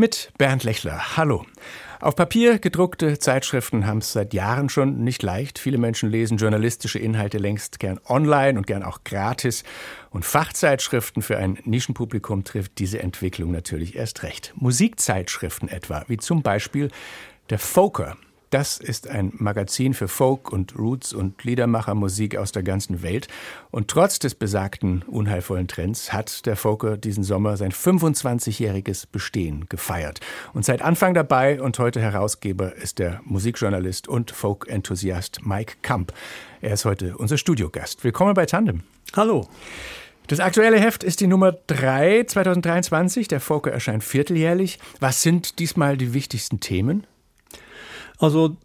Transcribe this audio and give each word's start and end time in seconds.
mit 0.00 0.32
Bernd 0.38 0.64
Lechler. 0.64 1.16
Hallo. 1.18 1.44
Auf 2.00 2.16
Papier 2.16 2.58
gedruckte 2.58 3.18
Zeitschriften 3.18 3.86
haben 3.86 3.98
es 3.98 4.14
seit 4.14 4.32
Jahren 4.32 4.70
schon 4.70 5.04
nicht 5.04 5.22
leicht. 5.22 5.58
Viele 5.58 5.76
Menschen 5.76 6.08
lesen 6.08 6.38
journalistische 6.38 6.98
Inhalte 6.98 7.36
längst 7.36 7.78
gern 7.78 8.00
online 8.08 8.58
und 8.58 8.66
gern 8.66 8.82
auch 8.82 9.04
gratis. 9.04 9.62
Und 10.08 10.24
Fachzeitschriften 10.24 11.22
für 11.22 11.36
ein 11.36 11.58
Nischenpublikum 11.64 12.44
trifft 12.44 12.78
diese 12.78 13.00
Entwicklung 13.00 13.50
natürlich 13.52 13.94
erst 13.94 14.22
recht. 14.22 14.54
Musikzeitschriften 14.56 15.68
etwa, 15.68 16.02
wie 16.08 16.16
zum 16.16 16.42
Beispiel 16.42 16.90
der 17.50 17.58
Foker. 17.58 18.16
Das 18.50 18.78
ist 18.78 19.08
ein 19.08 19.32
Magazin 19.36 19.94
für 19.94 20.08
Folk 20.08 20.52
und 20.52 20.76
Roots 20.76 21.12
und 21.12 21.44
Liedermachermusik 21.44 22.36
aus 22.36 22.50
der 22.50 22.64
ganzen 22.64 23.00
Welt. 23.00 23.28
Und 23.70 23.86
trotz 23.86 24.18
des 24.18 24.34
besagten 24.34 25.02
unheilvollen 25.02 25.68
Trends 25.68 26.12
hat 26.12 26.46
der 26.46 26.56
Folker 26.56 26.96
diesen 26.96 27.22
Sommer 27.22 27.56
sein 27.56 27.70
25-jähriges 27.70 29.06
Bestehen 29.10 29.66
gefeiert. 29.68 30.18
Und 30.52 30.64
seit 30.64 30.82
Anfang 30.82 31.14
dabei 31.14 31.62
und 31.62 31.78
heute 31.78 32.00
Herausgeber 32.00 32.74
ist 32.74 32.98
der 32.98 33.20
Musikjournalist 33.24 34.08
und 34.08 34.32
Folk-Enthusiast 34.32 35.46
Mike 35.46 35.74
Kamp. 35.82 36.12
Er 36.60 36.74
ist 36.74 36.84
heute 36.84 37.16
unser 37.18 37.38
Studiogast. 37.38 38.02
Willkommen 38.02 38.34
bei 38.34 38.46
Tandem. 38.46 38.82
Hallo. 39.14 39.48
Das 40.26 40.40
aktuelle 40.40 40.80
Heft 40.80 41.04
ist 41.04 41.20
die 41.20 41.28
Nummer 41.28 41.52
3 41.68 42.24
2023. 42.24 43.28
Der 43.28 43.40
Folker 43.40 43.70
erscheint 43.70 44.02
vierteljährlich. 44.02 44.80
Was 44.98 45.22
sind 45.22 45.60
diesmal 45.60 45.96
die 45.96 46.14
wichtigsten 46.14 46.58
Themen? 46.58 47.06
Also 48.20 48.56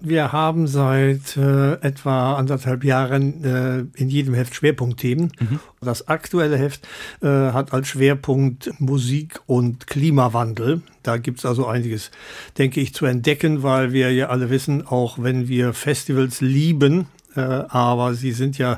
wir 0.00 0.32
haben 0.32 0.66
seit 0.66 1.36
äh, 1.36 1.74
etwa 1.74 2.34
anderthalb 2.34 2.84
Jahren 2.84 3.44
äh, 3.44 3.84
in 3.98 4.10
jedem 4.10 4.34
Heft 4.34 4.54
Schwerpunktthemen. 4.54 5.32
Mhm. 5.40 5.60
Das 5.80 6.08
aktuelle 6.08 6.58
Heft 6.58 6.86
äh, 7.22 7.26
hat 7.26 7.72
als 7.72 7.88
Schwerpunkt 7.88 8.70
Musik 8.80 9.40
und 9.46 9.86
Klimawandel. 9.86 10.82
Da 11.02 11.16
gibt's 11.16 11.46
also 11.46 11.66
einiges, 11.66 12.10
denke 12.58 12.80
ich, 12.80 12.92
zu 12.92 13.06
entdecken, 13.06 13.62
weil 13.62 13.92
wir 13.92 14.12
ja 14.12 14.28
alle 14.28 14.50
wissen, 14.50 14.86
auch 14.86 15.18
wenn 15.22 15.48
wir 15.48 15.72
Festivals 15.72 16.40
lieben, 16.40 17.06
äh, 17.34 17.40
aber 17.40 18.14
sie 18.14 18.32
sind 18.32 18.58
ja 18.58 18.76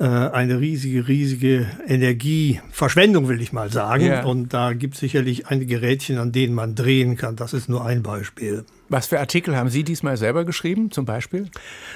äh, 0.00 0.04
eine 0.04 0.58
riesige, 0.58 1.06
riesige 1.06 1.66
Energieverschwendung, 1.86 3.28
will 3.28 3.40
ich 3.40 3.52
mal 3.52 3.70
sagen. 3.70 4.06
Ja. 4.06 4.24
Und 4.24 4.52
da 4.52 4.72
gibt 4.72 4.96
sicherlich 4.96 5.46
einige 5.46 5.80
Rädchen, 5.80 6.18
an 6.18 6.32
denen 6.32 6.54
man 6.54 6.74
drehen 6.74 7.16
kann. 7.16 7.36
Das 7.36 7.52
ist 7.52 7.68
nur 7.68 7.84
ein 7.84 8.02
Beispiel. 8.02 8.64
Was 8.88 9.08
für 9.08 9.18
Artikel 9.18 9.56
haben 9.56 9.68
Sie 9.68 9.82
diesmal 9.82 10.16
selber 10.16 10.44
geschrieben, 10.44 10.92
zum 10.92 11.06
Beispiel? 11.06 11.48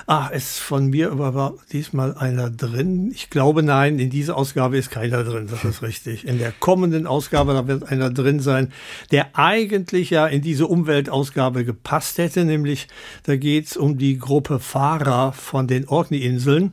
Ah, 0.08 0.28
es 0.32 0.58
von 0.58 0.88
mir 0.88 1.18
war 1.18 1.54
diesmal 1.72 2.16
einer 2.16 2.50
drin. 2.50 3.12
Ich 3.14 3.30
glaube, 3.30 3.62
nein, 3.62 4.00
in 4.00 4.10
dieser 4.10 4.36
Ausgabe 4.36 4.76
ist 4.76 4.90
keiner 4.90 5.22
drin. 5.22 5.46
Das 5.48 5.64
ist 5.64 5.82
richtig. 5.82 6.26
In 6.26 6.38
der 6.38 6.52
kommenden 6.52 7.06
Ausgabe, 7.06 7.52
da 7.52 7.68
wird 7.68 7.88
einer 7.88 8.10
drin 8.10 8.40
sein, 8.40 8.72
der 9.12 9.38
eigentlich 9.38 10.10
ja 10.10 10.26
in 10.26 10.42
diese 10.42 10.66
Umweltausgabe 10.66 11.64
gepasst 11.64 12.18
hätte. 12.18 12.44
Nämlich, 12.44 12.88
da 13.22 13.36
geht's 13.36 13.76
um 13.76 13.96
die 13.96 14.18
Gruppe 14.18 14.58
Fahrer 14.58 15.32
von 15.32 15.68
den 15.68 15.86
Orkney-Inseln, 15.86 16.72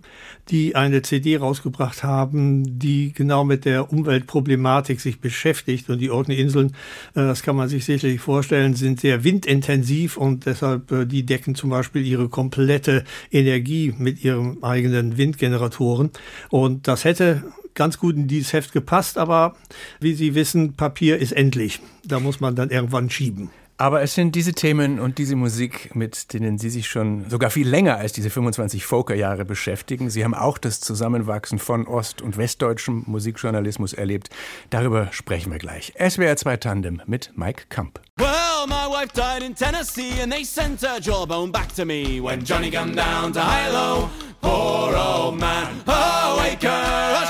die 0.49 0.75
eine 0.75 1.01
CD 1.01 1.37
rausgebracht 1.37 2.03
haben, 2.03 2.79
die 2.79 3.13
genau 3.13 3.43
mit 3.43 3.65
der 3.65 3.91
Umweltproblematik 3.91 4.99
sich 4.99 5.19
beschäftigt. 5.19 5.89
Und 5.89 5.99
die 5.99 6.11
Orkney-Inseln, 6.11 6.69
äh, 7.15 7.21
das 7.21 7.43
kann 7.43 7.55
man 7.55 7.69
sich 7.69 7.85
sicherlich 7.85 8.21
vorstellen, 8.21 8.75
sind 8.75 8.99
sehr 8.99 9.23
windintensiv 9.23 9.87
intensiv 9.87 10.17
und 10.17 10.45
deshalb 10.45 10.91
äh, 10.91 11.05
die 11.05 11.25
decken 11.25 11.55
zum 11.55 11.69
Beispiel 11.69 12.05
ihre 12.05 12.29
komplette 12.29 13.03
Energie 13.31 13.93
mit 13.97 14.23
ihren 14.23 14.63
eigenen 14.63 15.17
Windgeneratoren. 15.17 16.11
Und 16.49 16.87
das 16.87 17.03
hätte 17.03 17.43
ganz 17.73 17.97
gut 17.97 18.15
in 18.15 18.27
dieses 18.27 18.53
Heft 18.53 18.71
gepasst, 18.71 19.17
aber 19.17 19.55
wie 19.99 20.13
Sie 20.13 20.35
wissen, 20.35 20.73
Papier 20.73 21.17
ist 21.17 21.31
endlich. 21.31 21.79
Da 22.03 22.19
muss 22.19 22.39
man 22.39 22.55
dann 22.55 22.69
irgendwann 22.69 23.09
schieben. 23.09 23.49
Aber 23.79 24.01
es 24.01 24.15
sind 24.15 24.33
diese 24.33 24.53
Themen 24.53 24.99
und 24.99 25.19
diese 25.19 25.35
Musik, 25.35 25.95
mit 25.95 26.33
denen 26.33 26.57
Sie 26.57 26.71
sich 26.71 26.87
schon 26.87 27.29
sogar 27.29 27.51
viel 27.51 27.67
länger 27.69 27.97
als 27.97 28.11
diese 28.11 28.31
25 28.31 28.83
Folker-Jahre 28.83 29.45
beschäftigen. 29.45 30.09
Sie 30.09 30.23
haben 30.23 30.33
auch 30.33 30.57
das 30.57 30.79
Zusammenwachsen 30.79 31.59
von 31.59 31.85
ost- 31.87 32.23
und 32.23 32.37
westdeutschem 32.37 33.03
Musikjournalismus 33.05 33.93
erlebt. 33.93 34.29
Darüber 34.71 35.09
sprechen 35.11 35.51
wir 35.51 35.59
gleich. 35.59 35.93
SWR 35.99 36.35
2 36.35 36.57
Tandem 36.57 37.01
mit 37.05 37.31
Mike 37.35 37.65
Kamp. 37.69 37.99
Well, 38.17 38.65
my 38.67 38.87
wife 38.89 39.13
died 39.13 39.43
in 39.43 39.53
Tennessee 39.53 40.21
and 40.23 40.33
they 40.33 40.43
sent 40.43 40.81
her 40.81 40.99
jawbone 40.99 41.51
back 41.51 41.73
to 41.75 41.85
me 41.85 42.19
when 42.19 42.43
Johnny 42.43 42.71
come 42.71 42.95
down 42.95 43.31
to 43.33 43.39
high-low. 43.39 44.09
Poor 44.41 44.95
old 44.95 45.39
man, 45.39 45.67
oh 45.87 46.39
wake 46.39 46.63
her, 46.63 46.69
oh 46.69 47.27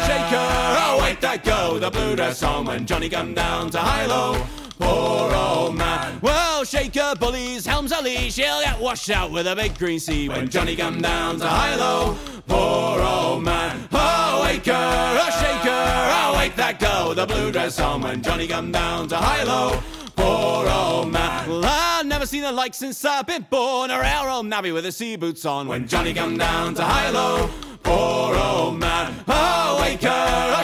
that 1.22 1.44
go. 1.44 1.80
The 1.80 1.90
blue 1.90 2.16
dress 2.16 2.44
on 2.44 2.66
when 2.66 2.86
Johnny 2.86 3.10
come 3.10 3.34
down 3.34 3.70
to 3.72 3.80
high-low. 3.80 4.67
Poor 4.80 5.34
old 5.34 5.76
man. 5.76 6.20
Well, 6.22 6.64
shake 6.64 6.96
your 6.96 7.16
bullies, 7.16 7.66
helms 7.66 7.92
a 7.92 8.02
lee, 8.02 8.30
she'll 8.30 8.62
get 8.62 8.80
washed 8.80 9.10
out 9.10 9.32
with 9.32 9.48
a 9.48 9.56
big 9.56 9.78
green 9.78 10.00
sea 10.00 10.30
when 10.30 10.50
Johnny 10.50 10.76
come 10.76 11.02
down 11.02 11.40
to 11.40 11.48
high-low. 11.48 12.18
Poor 12.48 13.02
old 13.02 13.44
man. 13.44 13.88
Oh, 13.92 14.42
wake 14.44 14.66
her, 14.66 14.74
oh, 14.74 15.30
shake 15.40 15.72
her, 15.72 16.32
oh, 16.34 16.38
wake 16.38 16.56
that 16.56 16.80
girl 16.80 17.10
with 17.10 17.18
the 17.18 17.26
blue 17.26 17.52
dress 17.52 17.80
on 17.80 18.02
when 18.02 18.22
Johnny 18.24 18.48
come 18.48 18.72
down 18.72 19.08
to 19.10 19.18
high-low. 19.18 19.82
Poor 20.16 20.68
old 20.68 21.12
man. 21.12 21.48
Well, 21.48 21.64
I've 21.64 22.06
never 22.06 22.26
seen 22.26 22.42
the 22.42 22.52
like 22.52 22.74
since 22.74 23.06
I've 23.06 23.28
been 23.28 23.46
born. 23.50 23.92
A 23.92 24.00
railroad 24.00 24.48
navvy 24.48 24.72
with 24.72 24.84
the 24.84 24.92
sea 24.92 25.16
boots 25.16 25.46
on 25.46 25.68
when 25.68 25.88
Johnny 25.88 26.14
come 26.14 26.38
down 26.38 26.74
to 26.74 26.82
high-low. 26.84 27.50
Poor 27.84 28.36
old 28.36 28.80
man. 28.80 29.14
Oh, 29.28 29.78
wake 29.80 30.02
her, 30.02 30.10
her, 30.10 30.57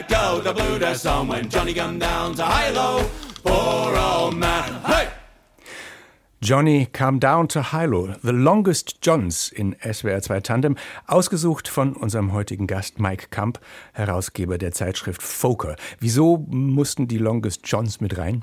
that 0.00 0.08
girl, 0.08 0.40
the 0.40 0.52
blue 0.52 0.78
dress 0.78 1.06
on 1.06 1.28
when 1.28 1.48
Johnny 1.48 1.74
come 1.74 1.98
down 1.98 2.34
to 2.34 2.42
high-low. 2.42 3.08
Poor 3.44 3.96
old 3.96 4.36
man. 4.36 4.80
Hey! 4.84 5.08
Johnny 6.42 6.86
Come 6.86 7.18
Down 7.18 7.48
to 7.48 7.62
Hilo, 7.62 8.14
The 8.22 8.32
Longest 8.32 9.02
Johns 9.02 9.52
in 9.52 9.76
SWR 9.82 10.22
2 10.22 10.40
Tandem, 10.40 10.76
ausgesucht 11.06 11.68
von 11.68 11.94
unserem 11.94 12.32
heutigen 12.32 12.66
Gast 12.66 12.98
Mike 12.98 13.26
Kamp, 13.30 13.60
Herausgeber 13.92 14.56
der 14.56 14.72
Zeitschrift 14.72 15.22
Foker. 15.22 15.76
Wieso 15.98 16.38
mussten 16.48 17.06
die 17.06 17.18
Longest 17.18 17.62
Johns 17.64 18.00
mit 18.00 18.16
rein? 18.16 18.42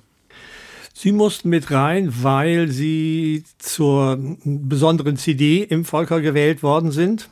Sie 0.94 1.12
mussten 1.12 1.50
mit 1.50 1.72
rein, 1.72 2.14
weil 2.22 2.70
sie 2.70 3.44
zur 3.58 4.18
besonderen 4.44 5.18
CD 5.18 5.64
im 5.64 5.86
Volker 5.86 6.22
gewählt 6.22 6.62
worden 6.62 6.92
sind 6.92 7.30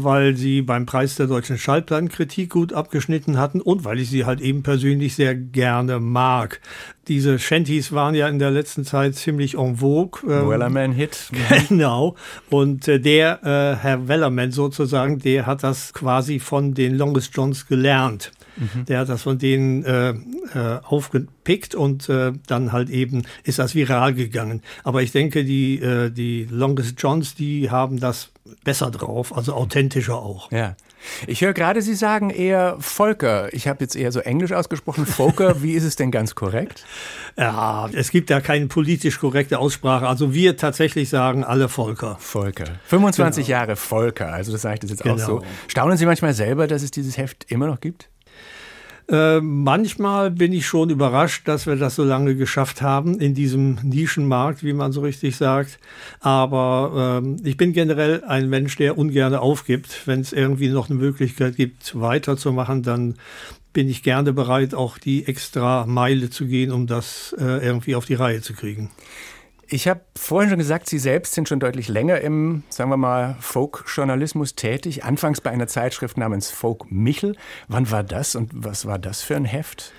weil 0.00 0.36
sie 0.36 0.62
beim 0.62 0.86
Preis 0.86 1.16
der 1.16 1.26
deutschen 1.26 1.58
Schallplattenkritik 1.58 2.50
gut 2.50 2.72
abgeschnitten 2.72 3.36
hatten 3.36 3.60
und 3.60 3.84
weil 3.84 3.98
ich 3.98 4.08
sie 4.08 4.24
halt 4.24 4.40
eben 4.40 4.62
persönlich 4.62 5.16
sehr 5.16 5.34
gerne 5.34 5.98
mag. 5.98 6.60
Diese 7.08 7.40
Shanties 7.40 7.90
waren 7.90 8.14
ja 8.14 8.28
in 8.28 8.38
der 8.38 8.52
letzten 8.52 8.84
Zeit 8.84 9.16
ziemlich 9.16 9.58
en 9.58 9.78
vogue. 9.78 10.22
Ähm, 10.22 10.48
Wellerman-Hit. 10.48 11.30
Genau. 11.68 12.14
Und 12.48 12.86
äh, 12.86 13.00
der 13.00 13.42
äh, 13.42 13.82
Herr 13.82 14.06
Wellerman 14.06 14.52
sozusagen, 14.52 15.18
der 15.18 15.46
hat 15.46 15.64
das 15.64 15.92
quasi 15.92 16.38
von 16.38 16.74
den 16.74 16.96
Longest 16.96 17.34
Johns 17.34 17.66
gelernt. 17.66 18.30
Mhm. 18.58 18.84
Der 18.86 19.00
hat 19.00 19.08
das 19.08 19.22
von 19.22 19.38
denen 19.38 19.84
äh, 19.84 20.10
äh, 20.10 20.80
aufgepickt 20.82 21.74
und 21.74 22.08
äh, 22.08 22.32
dann 22.46 22.72
halt 22.72 22.90
eben 22.90 23.22
ist 23.44 23.58
das 23.58 23.74
viral 23.74 24.14
gegangen. 24.14 24.62
Aber 24.84 25.02
ich 25.02 25.12
denke, 25.12 25.44
die, 25.44 25.80
äh, 25.80 26.10
die 26.10 26.46
Longest 26.50 27.00
Johns, 27.00 27.34
die 27.34 27.70
haben 27.70 28.00
das 28.00 28.30
besser 28.64 28.90
drauf, 28.90 29.36
also 29.36 29.54
authentischer 29.54 30.16
auch. 30.16 30.50
Ja. 30.50 30.76
Ich 31.26 31.42
höre 31.42 31.52
gerade, 31.52 31.80
Sie 31.82 31.94
sagen 31.94 32.30
eher 32.30 32.76
Volker. 32.80 33.52
Ich 33.52 33.68
habe 33.68 33.84
jetzt 33.84 33.94
eher 33.94 34.10
so 34.12 34.20
englisch 34.20 34.52
ausgesprochen. 34.52 35.06
Volker, 35.06 35.62
wie 35.62 35.72
ist 35.72 35.84
es 35.84 35.96
denn 35.96 36.10
ganz 36.10 36.34
korrekt? 36.34 36.84
Ja, 37.36 37.88
es 37.92 38.10
gibt 38.10 38.30
ja 38.30 38.40
keine 38.40 38.66
politisch 38.66 39.20
korrekte 39.20 39.60
Aussprache. 39.60 40.08
Also 40.08 40.34
wir 40.34 40.56
tatsächlich 40.56 41.08
sagen 41.08 41.44
alle 41.44 41.68
Volker. 41.68 42.16
Volker. 42.18 42.64
25 42.86 43.46
genau. 43.46 43.58
Jahre 43.58 43.76
Volker. 43.76 44.32
Also 44.32 44.50
das 44.50 44.62
sage 44.62 44.74
ich 44.74 44.80
das 44.80 44.90
jetzt 44.90 45.04
genau. 45.04 45.14
auch 45.14 45.18
so. 45.18 45.42
Staunen 45.68 45.96
Sie 45.96 46.04
manchmal 46.04 46.34
selber, 46.34 46.66
dass 46.66 46.82
es 46.82 46.90
dieses 46.90 47.16
Heft 47.16 47.46
immer 47.48 47.68
noch 47.68 47.78
gibt? 47.78 48.08
Äh, 49.10 49.40
manchmal 49.40 50.30
bin 50.30 50.52
ich 50.52 50.66
schon 50.66 50.90
überrascht, 50.90 51.48
dass 51.48 51.66
wir 51.66 51.76
das 51.76 51.94
so 51.94 52.04
lange 52.04 52.34
geschafft 52.36 52.82
haben 52.82 53.18
in 53.20 53.34
diesem 53.34 53.78
Nischenmarkt, 53.82 54.62
wie 54.62 54.74
man 54.74 54.92
so 54.92 55.00
richtig 55.00 55.36
sagt. 55.36 55.78
Aber 56.20 57.20
ähm, 57.22 57.36
ich 57.42 57.56
bin 57.56 57.72
generell 57.72 58.22
ein 58.24 58.50
Mensch, 58.50 58.76
der 58.76 58.98
ungern 58.98 59.34
aufgibt. 59.34 60.06
Wenn 60.06 60.20
es 60.20 60.34
irgendwie 60.34 60.68
noch 60.68 60.90
eine 60.90 60.98
Möglichkeit 60.98 61.56
gibt, 61.56 61.98
weiterzumachen, 61.98 62.82
dann 62.82 63.14
bin 63.72 63.88
ich 63.88 64.02
gerne 64.02 64.32
bereit, 64.34 64.74
auch 64.74 64.98
die 64.98 65.26
extra 65.26 65.86
Meile 65.86 66.28
zu 66.28 66.46
gehen, 66.46 66.70
um 66.70 66.86
das 66.86 67.34
äh, 67.38 67.64
irgendwie 67.64 67.94
auf 67.94 68.04
die 68.04 68.14
Reihe 68.14 68.42
zu 68.42 68.52
kriegen. 68.52 68.90
Ich 69.70 69.86
habe 69.86 70.00
vorhin 70.16 70.48
schon 70.48 70.58
gesagt, 70.58 70.88
Sie 70.88 70.98
selbst 70.98 71.34
sind 71.34 71.46
schon 71.46 71.60
deutlich 71.60 71.88
länger 71.88 72.22
im, 72.22 72.62
sagen 72.70 72.88
wir 72.88 72.96
mal, 72.96 73.36
Folk-Journalismus 73.40 74.54
tätig. 74.54 75.04
Anfangs 75.04 75.42
bei 75.42 75.50
einer 75.50 75.66
Zeitschrift 75.66 76.16
namens 76.16 76.50
Folk 76.50 76.90
Michel. 76.90 77.36
Wann 77.68 77.90
war 77.90 78.02
das 78.02 78.34
und 78.34 78.50
was 78.54 78.86
war 78.86 78.98
das 78.98 79.20
für 79.20 79.36
ein 79.36 79.44
Heft? 79.44 79.92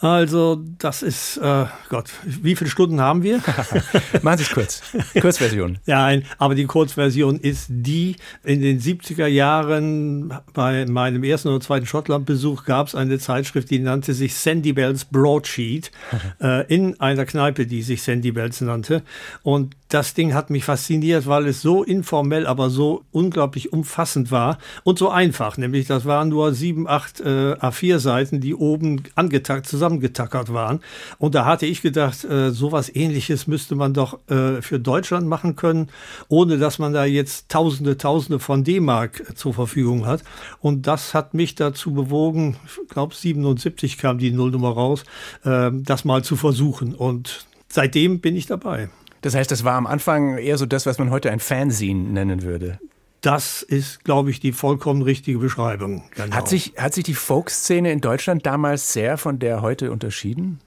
Also, 0.00 0.62
das 0.78 1.02
ist, 1.02 1.36
äh, 1.36 1.66
Gott, 1.90 2.10
wie 2.24 2.56
viele 2.56 2.70
Stunden 2.70 3.02
haben 3.02 3.22
wir? 3.22 3.38
Machen 4.22 4.38
Sie 4.38 4.44
es 4.44 4.50
kurz. 4.50 4.82
Kurzversion. 5.20 5.78
Nein, 5.86 6.24
aber 6.38 6.54
die 6.54 6.64
Kurzversion 6.64 7.38
ist 7.38 7.66
die, 7.68 8.16
in 8.42 8.62
den 8.62 8.80
70er 8.80 9.26
Jahren 9.26 10.32
bei 10.54 10.86
meinem 10.86 11.22
ersten 11.22 11.48
oder 11.48 11.60
zweiten 11.60 11.84
Schottlandbesuch 11.84 12.64
gab 12.64 12.86
es 12.86 12.94
eine 12.94 13.18
Zeitschrift, 13.18 13.70
die 13.70 13.78
nannte 13.78 14.14
sich 14.14 14.34
Sandy 14.34 14.72
Bells 14.72 15.04
Broadsheet, 15.04 15.90
äh, 16.40 16.66
in 16.74 16.98
einer 16.98 17.26
Kneipe, 17.26 17.66
die 17.66 17.82
sich 17.82 18.02
Sandy 18.02 18.32
Bells 18.32 18.62
nannte. 18.62 19.02
Und 19.42 19.76
das 19.90 20.14
Ding 20.14 20.34
hat 20.34 20.50
mich 20.50 20.64
fasziniert, 20.64 21.26
weil 21.26 21.46
es 21.46 21.62
so 21.62 21.82
informell, 21.82 22.46
aber 22.46 22.70
so 22.70 23.02
unglaublich 23.10 23.72
umfassend 23.72 24.30
war 24.30 24.58
und 24.84 24.98
so 24.98 25.10
einfach. 25.10 25.58
Nämlich, 25.58 25.86
das 25.86 26.04
waren 26.04 26.28
nur 26.28 26.54
sieben, 26.54 26.88
acht 26.88 27.20
äh, 27.20 27.54
A4-Seiten, 27.54 28.40
die 28.40 28.54
oben 28.54 29.02
angetackt, 29.16 29.66
zusammengetackert 29.66 30.52
waren. 30.52 30.80
Und 31.18 31.34
da 31.34 31.44
hatte 31.44 31.66
ich 31.66 31.82
gedacht, 31.82 32.24
äh, 32.24 32.50
sowas 32.50 32.94
ähnliches 32.94 33.48
müsste 33.48 33.74
man 33.74 33.92
doch 33.92 34.20
äh, 34.28 34.62
für 34.62 34.78
Deutschland 34.78 35.26
machen 35.26 35.56
können, 35.56 35.88
ohne 36.28 36.58
dass 36.58 36.78
man 36.78 36.92
da 36.92 37.04
jetzt 37.04 37.48
Tausende, 37.50 37.98
Tausende 37.98 38.38
von 38.38 38.62
D-Mark 38.62 39.36
zur 39.36 39.54
Verfügung 39.54 40.06
hat. 40.06 40.22
Und 40.60 40.86
das 40.86 41.14
hat 41.14 41.34
mich 41.34 41.56
dazu 41.56 41.92
bewogen, 41.92 42.56
ich 42.64 42.88
glaube 42.88 43.14
77 43.14 43.98
kam 43.98 44.18
die 44.18 44.30
Nullnummer 44.30 44.70
raus, 44.70 45.02
äh, 45.44 45.70
das 45.72 46.04
mal 46.04 46.22
zu 46.22 46.36
versuchen. 46.36 46.94
Und 46.94 47.44
seitdem 47.68 48.20
bin 48.20 48.36
ich 48.36 48.46
dabei. 48.46 48.88
Das 49.20 49.34
heißt, 49.34 49.50
das 49.50 49.64
war 49.64 49.74
am 49.74 49.86
Anfang 49.86 50.38
eher 50.38 50.58
so 50.58 50.66
das, 50.66 50.86
was 50.86 50.98
man 50.98 51.10
heute 51.10 51.30
ein 51.30 51.40
Fanzine 51.40 52.08
nennen 52.10 52.42
würde. 52.42 52.78
Das 53.20 53.60
ist, 53.60 54.02
glaube 54.04 54.30
ich, 54.30 54.40
die 54.40 54.52
vollkommen 54.52 55.02
richtige 55.02 55.38
Beschreibung. 55.38 56.04
Genau. 56.14 56.34
Hat, 56.34 56.48
sich, 56.48 56.72
hat 56.78 56.94
sich 56.94 57.04
die 57.04 57.14
Folkszene 57.14 57.92
in 57.92 58.00
Deutschland 58.00 58.46
damals 58.46 58.94
sehr 58.94 59.18
von 59.18 59.38
der 59.38 59.60
heute 59.60 59.92
unterschieden? 59.92 60.60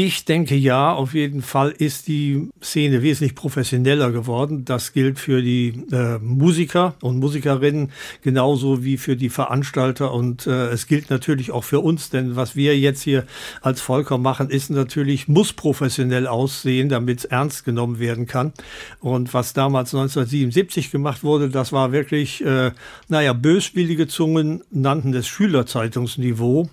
Ich 0.00 0.24
denke 0.24 0.54
ja, 0.54 0.92
auf 0.92 1.12
jeden 1.12 1.42
Fall 1.42 1.74
ist 1.76 2.06
die 2.06 2.50
Szene 2.62 3.02
wesentlich 3.02 3.34
professioneller 3.34 4.12
geworden. 4.12 4.64
Das 4.64 4.92
gilt 4.92 5.18
für 5.18 5.42
die 5.42 5.82
äh, 5.90 6.20
Musiker 6.20 6.94
und 7.02 7.18
Musikerinnen 7.18 7.90
genauso 8.22 8.84
wie 8.84 8.96
für 8.96 9.16
die 9.16 9.28
Veranstalter 9.28 10.12
und 10.14 10.46
äh, 10.46 10.68
es 10.68 10.86
gilt 10.86 11.10
natürlich 11.10 11.50
auch 11.50 11.64
für 11.64 11.80
uns, 11.80 12.10
denn 12.10 12.36
was 12.36 12.54
wir 12.54 12.78
jetzt 12.78 13.02
hier 13.02 13.26
als 13.60 13.80
Volker 13.80 14.18
machen, 14.18 14.50
ist 14.50 14.70
natürlich, 14.70 15.26
muss 15.26 15.52
professionell 15.52 16.28
aussehen, 16.28 16.88
damit 16.88 17.18
es 17.18 17.24
ernst 17.24 17.64
genommen 17.64 17.98
werden 17.98 18.28
kann. 18.28 18.52
Und 19.00 19.34
was 19.34 19.52
damals 19.52 19.92
1977 19.92 20.92
gemacht 20.92 21.24
wurde, 21.24 21.48
das 21.48 21.72
war 21.72 21.90
wirklich, 21.90 22.44
äh, 22.44 22.70
naja, 23.08 23.32
böswillige 23.32 24.06
Zungen 24.06 24.62
nannten 24.70 25.12
es 25.12 25.26
Schülerzeitungsniveau. 25.26 26.70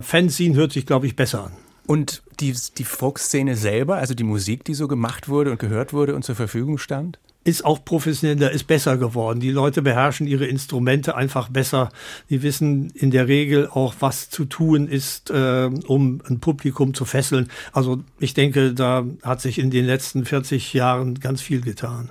Fanzine 0.00 0.56
hört 0.56 0.72
sich, 0.72 0.86
glaube 0.86 1.06
ich, 1.06 1.14
besser 1.14 1.44
an. 1.44 1.52
Und 1.86 2.23
die, 2.40 2.54
die 2.78 2.84
Folkszene 2.84 3.56
selber, 3.56 3.96
also 3.96 4.14
die 4.14 4.24
Musik, 4.24 4.64
die 4.64 4.74
so 4.74 4.88
gemacht 4.88 5.28
wurde 5.28 5.50
und 5.50 5.58
gehört 5.58 5.92
wurde 5.92 6.14
und 6.14 6.24
zur 6.24 6.34
Verfügung 6.34 6.78
stand? 6.78 7.18
ist 7.44 7.64
auch 7.64 7.84
professioneller, 7.84 8.50
ist 8.50 8.66
besser 8.66 8.96
geworden. 8.96 9.38
Die 9.38 9.50
Leute 9.50 9.82
beherrschen 9.82 10.26
ihre 10.26 10.46
Instrumente 10.46 11.14
einfach 11.14 11.50
besser. 11.50 11.90
Die 12.30 12.42
wissen 12.42 12.90
in 12.90 13.10
der 13.10 13.28
Regel 13.28 13.68
auch, 13.68 13.94
was 14.00 14.30
zu 14.30 14.46
tun 14.46 14.88
ist, 14.88 15.30
äh, 15.30 15.70
um 15.86 16.22
ein 16.26 16.40
Publikum 16.40 16.94
zu 16.94 17.04
fesseln. 17.04 17.48
Also 17.72 18.02
ich 18.18 18.32
denke, 18.32 18.72
da 18.72 19.04
hat 19.22 19.42
sich 19.42 19.58
in 19.58 19.70
den 19.70 19.84
letzten 19.84 20.24
40 20.24 20.72
Jahren 20.72 21.20
ganz 21.20 21.42
viel 21.42 21.60
getan. 21.60 22.10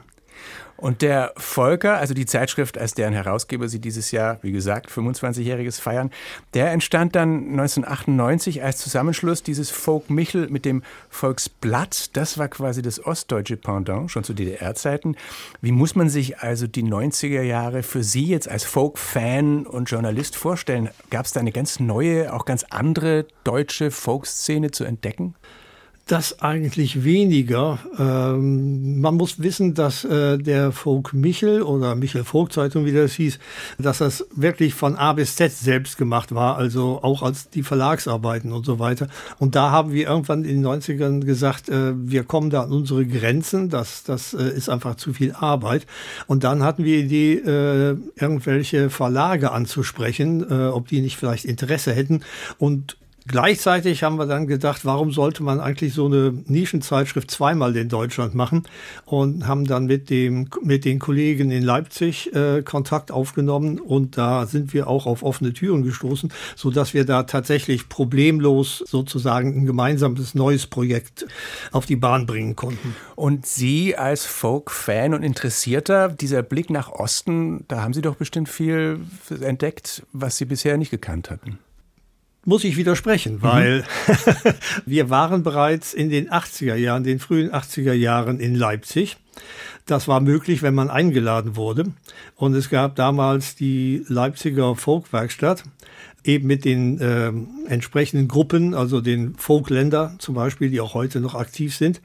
Und 0.76 1.02
der 1.02 1.34
Volker, 1.38 1.98
also 1.98 2.14
die 2.14 2.26
Zeitschrift, 2.26 2.78
als 2.78 2.94
deren 2.94 3.14
Herausgeber 3.14 3.70
sie 3.70 3.80
dieses 3.80 4.12
Jahr, 4.12 4.40
wie 4.42 4.52
gesagt, 4.52 4.90
25-jähriges 4.90 5.80
feiern, 5.80 6.12
der 6.54 6.72
entstand 6.72 7.16
dann 7.16 7.50
1998 7.52 8.64
als 8.64 8.80
Zusammenschluss 8.80 9.44
dieses 9.44 9.70
Folk 9.70 10.10
Michel 10.10 10.50
mit 10.50 10.66
dem 10.66 10.84
Volksblatt. 11.10 12.16
Das 12.18 12.38
war 12.38 12.48
quasi 12.48 12.82
das 12.82 13.06
ostdeutsche 13.06 13.56
Pendant, 13.56 14.12
schon 14.12 14.24
zu 14.24 14.34
DDR-Zeiten. 14.34 15.16
Wie 15.62 15.72
muss 15.72 15.96
man 15.96 16.10
sich 16.10 16.40
also 16.40 16.68
die 16.68 16.84
90er 16.84 17.44
Jahre 17.44 17.84
für 17.84 18.04
Sie 18.04 18.26
jetzt 18.26 18.50
als 18.50 18.64
Folk-Fan 18.64 19.66
und 19.68 19.90
Journalist 19.90 20.36
vorstellen? 20.36 20.90
Gab 21.12 21.26
es 21.26 21.34
da 21.34 21.40
eine 21.40 21.52
ganz 21.52 21.80
neue, 21.80 22.34
auch 22.34 22.46
ganz 22.46 22.66
andere 22.70 23.28
deutsche 23.44 23.92
Folkszene 23.92 24.72
zu 24.72 24.84
entdecken? 24.84 25.36
Das 26.06 26.42
eigentlich 26.42 27.06
weniger. 27.06 27.80
Ähm, 27.98 29.00
man 29.00 29.16
muss 29.16 29.42
wissen, 29.42 29.74
dass 29.74 30.04
äh, 30.04 30.38
der 30.38 30.74
Folk 30.74 31.14
Michel 31.14 31.62
oder 31.62 31.96
Michel 31.96 32.26
Vogt 32.26 32.52
Zeitung, 32.52 32.86
wie 32.86 32.92
das 32.92 33.14
hieß, 33.14 33.40
dass 33.78 34.00
das 34.00 34.26
wirklich 34.36 34.74
von 34.74 34.98
A 34.98 35.14
bis 35.14 35.38
Z 35.38 35.54
selbst 35.54 35.98
gemacht 35.98 36.36
war, 36.36 36.58
also 36.58 37.00
auch 37.02 37.24
als 37.24 37.50
die 37.50 37.64
Verlagsarbeiten 37.64 38.52
und 38.52 38.66
so 38.66 38.80
weiter. 38.80 39.08
Und 39.40 39.56
da 39.56 39.72
haben 39.72 39.94
wir 39.94 40.06
irgendwann 40.10 40.44
in 40.44 40.62
den 40.62 40.66
90ern 40.66 41.24
gesagt, 41.24 41.70
äh, 41.70 41.94
wir 41.96 42.26
kommen 42.26 42.50
da 42.50 42.64
an 42.64 42.72
unsere 42.72 43.06
Grenzen, 43.06 43.70
das, 43.70 44.04
das 44.04 44.34
äh, 44.34 44.44
ist 44.50 44.68
einfach 44.68 44.96
zu 44.96 45.14
viel 45.14 45.32
Arbeit. 45.32 45.88
Und 46.28 46.44
dann 46.44 46.64
hatten 46.64 46.84
wir 46.84 46.98
die 46.98 47.06
Idee, 47.06 47.34
äh, 47.36 47.98
irgendwelche 48.20 48.90
Verlage 48.90 49.54
anzusprechen, 49.54 50.46
äh, 50.52 50.68
ob 50.68 50.90
die 50.90 51.00
nicht 51.00 51.16
vielleicht 51.16 51.46
Interesse 51.46 51.94
hätten. 51.94 52.26
Und 52.58 52.98
Gleichzeitig 53.26 54.04
haben 54.04 54.18
wir 54.18 54.26
dann 54.26 54.48
gedacht, 54.48 54.84
warum 54.84 55.12
sollte 55.14 55.44
man 55.44 55.62
eigentlich 55.62 55.94
so 55.94 56.08
eine 56.08 56.34
Nischenzeitschrift 56.46 57.32
zweimal 57.32 57.76
in 57.78 57.88
Deutschland 57.88 58.36
machen? 58.36 58.64
Und 59.06 59.48
haben 59.48 59.66
dann 59.66 59.86
mit 59.86 60.10
dem 60.10 60.50
mit 60.62 60.84
den 60.84 61.00
Kollegen 61.00 61.50
in 61.50 61.64
Leipzig 61.64 62.34
äh, 62.36 62.62
Kontakt 62.64 63.12
aufgenommen. 63.12 63.80
Und 63.80 64.18
da 64.18 64.46
sind 64.46 64.74
wir 64.74 64.88
auch 64.88 65.06
auf 65.06 65.24
offene 65.24 65.54
Türen 65.54 65.84
gestoßen, 65.84 66.34
so 66.56 66.70
dass 66.70 66.94
wir 66.94 67.06
da 67.06 67.24
tatsächlich 67.24 67.88
problemlos 67.88 68.84
sozusagen 68.86 69.62
ein 69.62 69.66
gemeinsames 69.66 70.36
neues 70.36 70.68
Projekt 70.68 71.26
auf 71.72 71.86
die 71.86 71.96
Bahn 71.96 72.26
bringen 72.26 72.58
konnten. 72.58 72.94
Und 73.16 73.46
Sie 73.46 73.96
als 73.96 74.26
Folk-Fan 74.26 75.14
und 75.14 75.24
Interessierter, 75.24 76.10
dieser 76.10 76.44
Blick 76.44 76.70
nach 76.70 76.92
Osten, 76.92 77.64
da 77.70 77.82
haben 77.82 77.94
Sie 77.94 78.02
doch 78.02 78.16
bestimmt 78.16 78.50
viel 78.50 79.00
entdeckt, 79.42 80.04
was 80.12 80.38
Sie 80.38 80.46
bisher 80.46 80.78
nicht 80.78 80.92
gekannt 80.92 81.30
hatten 81.30 81.58
muss 82.46 82.64
ich 82.64 82.78
widersprechen, 82.78 83.42
weil 83.42 83.80
mhm. 83.82 84.54
wir 84.86 85.10
waren 85.10 85.44
bereits 85.44 85.94
in 85.94 86.10
den 86.10 86.30
80er 86.30 86.76
Jahren, 86.76 87.04
den 87.04 87.20
frühen 87.20 87.52
80er 87.52 87.94
Jahren 87.94 88.40
in 88.40 88.56
Leipzig. 88.56 89.18
Das 89.86 90.08
war 90.08 90.22
möglich, 90.22 90.62
wenn 90.62 90.76
man 90.76 90.90
eingeladen 90.90 91.56
wurde. 91.56 91.86
Und 92.36 92.54
es 92.56 92.70
gab 92.70 92.96
damals 92.96 93.56
die 93.56 94.06
Leipziger 94.08 94.76
Folkwerkstatt 94.76 95.64
eben 96.24 96.48
mit 96.48 96.66
den 96.66 97.00
äh, 97.00 97.32
entsprechenden 97.68 98.28
Gruppen, 98.28 98.74
also 98.74 99.02
den 99.02 99.36
Folkländer 99.36 100.16
zum 100.20 100.36
Beispiel, 100.36 100.70
die 100.70 100.80
auch 100.80 100.94
heute 100.94 101.20
noch 101.20 101.36
aktiv 101.36 101.76
sind. 101.76 102.02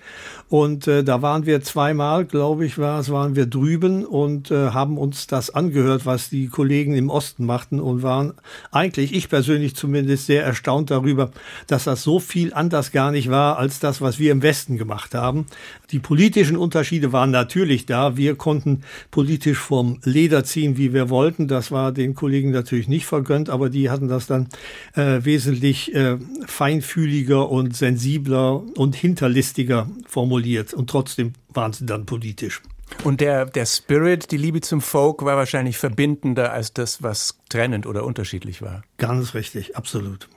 Und 0.49 0.89
äh, 0.89 1.05
da 1.05 1.23
waren 1.23 1.47
wir 1.47 1.63
zweimal, 1.63 2.25
glaube 2.25 2.67
ich, 2.67 2.79
war 2.79 3.01
es, 3.01 3.11
waren 3.11 3.37
wir 3.37 3.47
drüben 3.47 4.05
und 4.05 4.51
äh, 4.51 4.71
haben 4.71 4.99
uns 4.99 5.27
das 5.27 5.51
angehört, 5.51 6.07
was 6.07 6.31
die 6.31 6.49
Kollegen 6.49 6.95
im 6.95 7.11
Osten 7.11 7.45
machten 7.45 7.81
und 7.81 8.03
waren 8.03 8.33
eigentlich, 8.71 9.15
ich 9.15 9.29
persönlich 9.29 9.77
zumindest, 9.77 10.27
sehr 10.27 10.45
erstaunt 10.45 10.91
darüber, 10.91 11.31
dass 11.67 11.85
das 11.85 12.03
so 12.03 12.19
viel 12.19 12.55
anders 12.55 12.93
gar 12.93 13.11
nicht 13.11 13.31
war 13.31 13.59
als 13.59 13.79
das, 13.79 14.01
was 14.01 14.19
wir 14.19 14.33
im 14.33 14.43
Westen 14.43 14.79
gemacht 14.79 15.15
haben. 15.15 15.47
Die 15.91 15.99
politischen 15.99 16.57
Unterschiede 16.57 17.13
waren 17.13 17.31
natürlich 17.31 17.87
da. 17.87 18.17
Wir 18.17 18.35
konnten 18.35 18.83
politisch 19.11 19.59
vom 19.59 20.01
Leder 20.05 20.45
ziehen, 20.45 20.77
wie 20.77 20.93
wir 20.93 21.09
wollten. 21.09 21.49
Das 21.49 21.71
war 21.71 21.93
den 21.93 22.15
Kollegen 22.15 22.51
natürlich 22.51 22.89
nicht 22.89 23.07
vergönnt, 23.07 23.49
aber 23.49 23.71
die 23.71 23.91
hatten 23.91 24.08
das 24.09 24.27
dann 24.27 24.49
äh, 24.95 25.25
wesentlich 25.25 25.95
äh, 25.95 26.19
feinfühliger 26.47 27.49
und 27.49 27.77
sensibler 27.77 28.63
und 28.77 28.97
hinterlistiger 28.97 29.89
formuliert. 30.07 30.75
Und 30.75 30.91
trotzdem 30.91 31.33
waren 31.49 31.73
sie 31.73 31.87
dann 31.87 32.07
politisch. 32.07 32.63
Und 33.05 33.21
der, 33.21 33.45
der 33.45 33.67
Spirit, 33.67 34.31
die 34.31 34.37
Liebe 34.37 34.61
zum 34.61 34.81
Folk, 34.81 35.25
war 35.25 35.37
wahrscheinlich 35.37 35.79
verbindender 35.79 36.53
als 36.53 36.73
das, 36.73 37.03
was 37.03 37.39
trennend 37.49 37.87
oder 37.87 38.05
unterschiedlich 38.05 38.63
war. 38.63 38.83
Ganz 38.97 39.35
richtig, 39.35 39.77
absolut. 39.77 40.29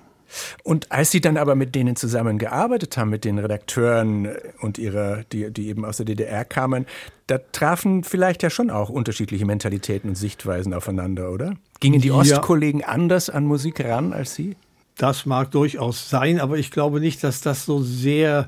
Und 0.63 0.91
als 0.91 1.11
Sie 1.11 1.21
dann 1.21 1.37
aber 1.37 1.55
mit 1.55 1.75
denen 1.75 1.95
zusammengearbeitet 1.95 2.97
haben, 2.97 3.09
mit 3.09 3.25
den 3.25 3.39
Redakteuren 3.39 4.29
und 4.61 4.77
ihrer, 4.77 5.23
die, 5.31 5.51
die 5.51 5.67
eben 5.67 5.85
aus 5.85 5.97
der 5.97 6.05
DDR 6.05 6.45
kamen, 6.45 6.85
da 7.27 7.37
trafen 7.37 8.03
vielleicht 8.03 8.43
ja 8.43 8.49
schon 8.49 8.69
auch 8.69 8.89
unterschiedliche 8.89 9.45
Mentalitäten 9.45 10.09
und 10.09 10.15
Sichtweisen 10.15 10.73
aufeinander, 10.73 11.31
oder? 11.31 11.55
Gingen 11.81 11.99
die 11.99 12.11
Ostkollegen 12.11 12.83
anders 12.83 13.29
an 13.29 13.45
Musik 13.45 13.83
ran 13.83 14.13
als 14.13 14.35
Sie? 14.35 14.55
Das 14.97 15.25
mag 15.25 15.49
durchaus 15.51 16.09
sein, 16.09 16.39
aber 16.39 16.57
ich 16.57 16.69
glaube 16.69 16.99
nicht, 16.99 17.23
dass 17.23 17.41
das 17.41 17.65
so 17.65 17.81
sehr 17.81 18.47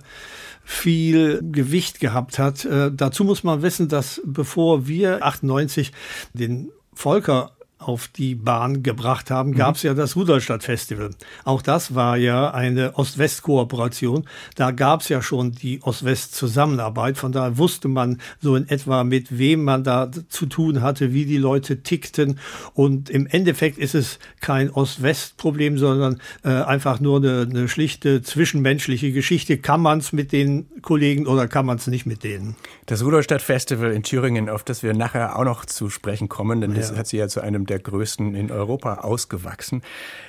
viel 0.63 1.42
Gewicht 1.52 2.00
gehabt 2.00 2.38
hat. 2.38 2.63
Äh, 2.63 2.92
dazu 2.94 3.24
muss 3.24 3.44
man 3.44 3.62
wissen, 3.63 3.90
dass 3.90 4.22
bevor 4.24 4.88
wir 4.88 5.25
98 5.25 5.92
den 6.34 6.70
Volker 6.94 7.52
auf 7.88 8.08
die 8.08 8.36
Bahn 8.36 8.84
gebracht 8.84 9.32
haben, 9.32 9.52
mhm. 9.52 9.56
gab 9.56 9.75
es 9.75 9.84
ja 9.84 9.94
das 9.94 10.16
Rudolstadt 10.16 10.63
Festival. 10.63 11.12
Auch 11.44 11.62
das 11.62 11.96
war 11.96 12.18
ja 12.18 12.52
eine 12.52 12.96
Ost-West-Kooperation. 12.96 14.25
Da 14.56 14.72
gab 14.72 15.02
es 15.02 15.10
ja 15.10 15.22
schon 15.22 15.52
die 15.52 15.82
Ost-West-Zusammenarbeit. 15.82 17.18
Von 17.18 17.32
daher 17.32 17.58
wusste 17.58 17.88
man 17.88 18.20
so 18.42 18.56
in 18.56 18.68
etwa, 18.70 19.04
mit 19.04 19.38
wem 19.38 19.63
man 19.63 19.84
da 19.84 20.10
zu 20.30 20.46
tun 20.46 20.82
hatte, 20.82 21.13
wie 21.13 21.25
die 21.25 21.38
Leute 21.38 21.84
tickten. 21.84 22.40
Und 22.74 23.10
im 23.10 23.28
Endeffekt 23.28 23.78
ist 23.78 23.96
es 23.96 24.20
kein 24.42 24.70
Ost-West-Problem, 24.70 25.78
sondern 25.78 26.22
äh, 26.44 26.50
einfach 26.50 27.00
nur 27.00 27.18
eine, 27.18 27.48
eine 27.50 27.68
schlichte 27.68 28.22
zwischenmenschliche 28.22 29.12
Geschichte. 29.12 29.58
Kann 29.58 29.82
man 29.82 30.00
es 30.00 30.13
mit 30.13 30.32
den 30.32 30.68
Kollegen 30.82 31.28
oder 31.28 31.48
kann 31.48 31.66
man 31.66 31.78
es 31.78 31.88
nicht 31.88 32.06
mit 32.06 32.24
denen? 32.24 32.56
Das 32.86 33.04
Rudolstadt 33.04 33.42
Festival 33.42 33.92
in 33.92 34.04
Thüringen, 34.04 34.50
auf 34.50 34.63
das 34.63 34.84
wir 34.84 34.94
nachher 34.94 35.38
auch 35.38 35.46
noch 35.46 35.66
zu 35.66 35.90
sprechen 35.90 36.30
kommen, 36.30 36.62
denn 36.62 36.74
das 36.74 36.92
ja. 36.92 36.98
hat 36.98 37.08
sie 37.08 37.18
ja 37.18 37.28
zu 37.28 37.42
einem 37.42 37.66
der 37.74 37.80
größten 37.80 38.36
in 38.36 38.51
Europa 38.51 39.00
ausgewachsen. 39.00 39.82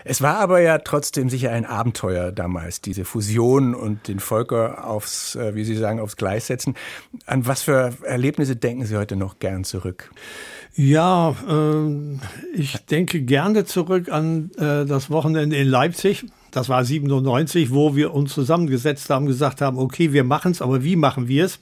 Es 0.04 0.22
war 0.22 0.38
aber 0.38 0.60
ja 0.60 0.78
trotzdem 0.78 1.28
sicher 1.28 1.50
ein 1.50 1.66
Abenteuer 1.66 2.32
damals, 2.32 2.80
diese 2.80 3.04
Fusion 3.04 3.74
und 3.74 4.08
den 4.08 4.18
Volker 4.18 4.86
aufs, 4.86 5.36
äh, 5.36 5.54
wie 5.54 5.64
Sie 5.64 5.76
sagen, 5.76 6.00
aufs 6.00 6.16
Gleis 6.16 6.46
setzen. 6.46 6.74
An 7.26 7.46
was 7.46 7.62
für 7.62 7.92
Erlebnisse 8.02 8.56
denken 8.56 8.86
Sie 8.86 8.96
heute 8.96 9.16
noch 9.16 9.38
gern 9.40 9.64
zurück? 9.64 10.10
Ja, 10.74 11.36
äh, 11.46 12.18
ich 12.54 12.76
denke 12.86 13.20
gerne 13.20 13.66
zurück 13.66 14.08
an 14.08 14.50
äh, 14.56 14.86
das 14.86 15.10
Wochenende 15.10 15.56
in 15.56 15.68
Leipzig. 15.68 16.24
Das 16.50 16.70
war 16.70 16.82
97, 16.82 17.72
wo 17.72 17.94
wir 17.94 18.14
uns 18.14 18.32
zusammengesetzt 18.32 19.10
haben, 19.10 19.26
gesagt 19.26 19.60
haben, 19.60 19.78
okay, 19.78 20.14
wir 20.14 20.24
machen 20.24 20.52
es, 20.52 20.62
aber 20.62 20.82
wie 20.82 20.96
machen 20.96 21.28
wir 21.28 21.44
es? 21.44 21.60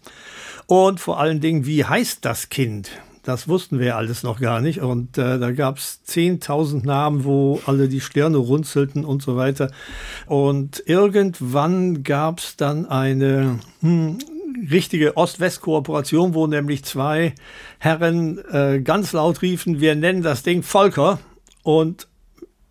Und 0.66 1.00
vor 1.00 1.18
allen 1.18 1.40
Dingen, 1.40 1.66
wie 1.66 1.84
heißt 1.84 2.24
das 2.24 2.50
Kind? 2.50 2.90
Das 3.22 3.46
wussten 3.46 3.78
wir 3.78 3.96
alles 3.96 4.24
noch 4.24 4.40
gar 4.40 4.60
nicht. 4.60 4.80
Und 4.80 5.16
äh, 5.16 5.38
da 5.38 5.52
gab 5.52 5.78
es 5.78 6.00
10.000 6.08 6.84
Namen, 6.84 7.24
wo 7.24 7.60
alle 7.66 7.88
die 7.88 8.00
Stirne 8.00 8.38
runzelten 8.38 9.04
und 9.04 9.22
so 9.22 9.36
weiter. 9.36 9.70
Und 10.26 10.82
irgendwann 10.86 12.02
gab 12.02 12.40
es 12.40 12.56
dann 12.56 12.86
eine 12.86 13.60
hm, 13.80 14.18
richtige 14.70 15.16
Ost-West-Kooperation, 15.16 16.34
wo 16.34 16.48
nämlich 16.48 16.84
zwei 16.84 17.34
Herren 17.78 18.38
äh, 18.50 18.80
ganz 18.80 19.12
laut 19.12 19.40
riefen, 19.42 19.80
wir 19.80 19.94
nennen 19.94 20.22
das 20.22 20.42
Ding 20.42 20.64
Volker. 20.64 21.20
Und 21.62 22.08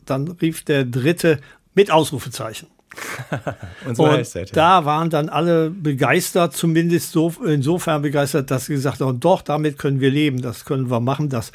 dann 0.06 0.28
rief 0.28 0.64
der 0.66 0.84
dritte 0.84 1.40
mit 1.74 1.92
Ausrufezeichen. 1.92 2.68
und 3.86 3.96
so 3.96 4.04
und 4.04 4.34
ja. 4.34 4.44
da 4.52 4.86
waren 4.86 5.10
dann 5.10 5.30
alle 5.30 5.70
begeistert, 5.70 6.54
zumindest 6.54 7.12
so, 7.12 7.34
insofern 7.46 8.02
begeistert, 8.02 8.52
dass 8.52 8.66
sie 8.66 8.74
gesagt 8.74 9.02
haben, 9.02 9.20
doch, 9.20 9.42
damit 9.42 9.78
können 9.78 10.00
wir 10.00 10.12
leben, 10.12 10.42
das 10.42 10.66
können 10.66 10.90
wir 10.90 11.00
machen. 11.00 11.30
Das 11.30 11.52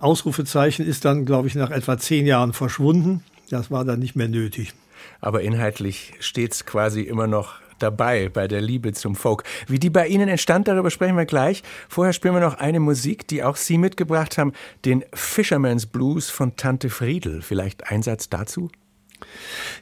Ausrufezeichen 0.00 0.86
ist 0.86 1.04
dann, 1.04 1.24
glaube 1.24 1.48
ich, 1.48 1.54
nach 1.54 1.70
etwa 1.70 1.98
zehn 1.98 2.26
Jahren 2.26 2.52
verschwunden. 2.52 3.22
Das 3.50 3.70
war 3.70 3.84
dann 3.84 4.00
nicht 4.00 4.16
mehr 4.16 4.28
nötig. 4.28 4.72
Aber 5.20 5.42
inhaltlich 5.42 6.14
steht 6.20 6.52
es 6.52 6.66
quasi 6.66 7.02
immer 7.02 7.26
noch 7.26 7.54
dabei 7.78 8.28
bei 8.28 8.46
der 8.46 8.60
Liebe 8.60 8.92
zum 8.92 9.14
Folk. 9.14 9.44
Wie 9.66 9.78
die 9.78 9.90
bei 9.90 10.06
Ihnen 10.06 10.28
entstand, 10.28 10.68
darüber 10.68 10.90
sprechen 10.90 11.16
wir 11.16 11.24
gleich. 11.26 11.62
Vorher 11.88 12.12
spielen 12.12 12.34
wir 12.34 12.40
noch 12.40 12.58
eine 12.58 12.80
Musik, 12.80 13.26
die 13.28 13.42
auch 13.42 13.56
Sie 13.56 13.78
mitgebracht 13.78 14.38
haben, 14.38 14.52
den 14.84 15.04
Fisherman's 15.12 15.86
Blues 15.86 16.30
von 16.30 16.56
Tante 16.56 16.90
Friedel. 16.90 17.42
Vielleicht 17.42 17.90
ein 17.90 18.02
Satz 18.02 18.28
dazu? 18.28 18.70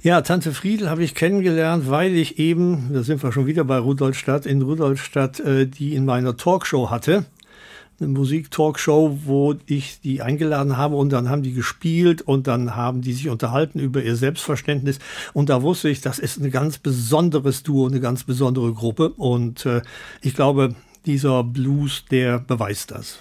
Ja, 0.03 0.21
Tante 0.21 0.53
Friedel 0.53 0.89
habe 0.91 1.03
ich 1.03 1.15
kennengelernt, 1.15 1.91
weil 1.91 2.15
ich 2.15 2.39
eben, 2.39 2.91
da 2.93 3.03
sind 3.03 3.23
wir 3.23 3.33
schon 3.33 3.47
wieder 3.47 3.65
bei 3.65 3.79
Rudolstadt, 3.79 4.47
in 4.47 4.63
Rudolstadt 4.63 5.41
äh, 5.41 5.67
die 5.67 5.95
in 5.95 6.05
meiner 6.05 6.37
Talkshow 6.37 6.91
hatte. 6.91 7.25
Eine 8.01 8.11
Musik-Talkshow, 8.11 9.21
wo 9.25 9.57
ich 9.67 10.01
die 10.01 10.23
eingeladen 10.23 10.77
habe 10.77 10.95
und 10.95 11.11
dann 11.11 11.29
haben 11.29 11.43
die 11.43 11.53
gespielt 11.53 12.23
und 12.23 12.47
dann 12.47 12.77
haben 12.77 13.01
die 13.01 13.13
sich 13.13 13.29
unterhalten 13.29 13.81
über 13.81 14.01
ihr 14.01 14.15
Selbstverständnis. 14.15 15.01
Und 15.33 15.49
da 15.49 15.63
wusste 15.63 15.89
ich, 15.89 16.01
das 16.01 16.21
ist 16.21 16.41
ein 16.41 16.53
ganz 16.53 16.79
besonderes 16.79 17.65
Duo, 17.65 17.89
eine 17.89 17.99
ganz 17.99 18.23
besondere 18.23 18.73
Gruppe. 18.73 19.09
Und 19.09 19.67
äh, 19.67 19.83
ich 20.23 20.35
glaube, 20.35 20.77
dieser 21.07 21.45
Blues, 21.45 22.05
der 22.11 22.39
beweist 22.39 22.91
das. 22.91 23.19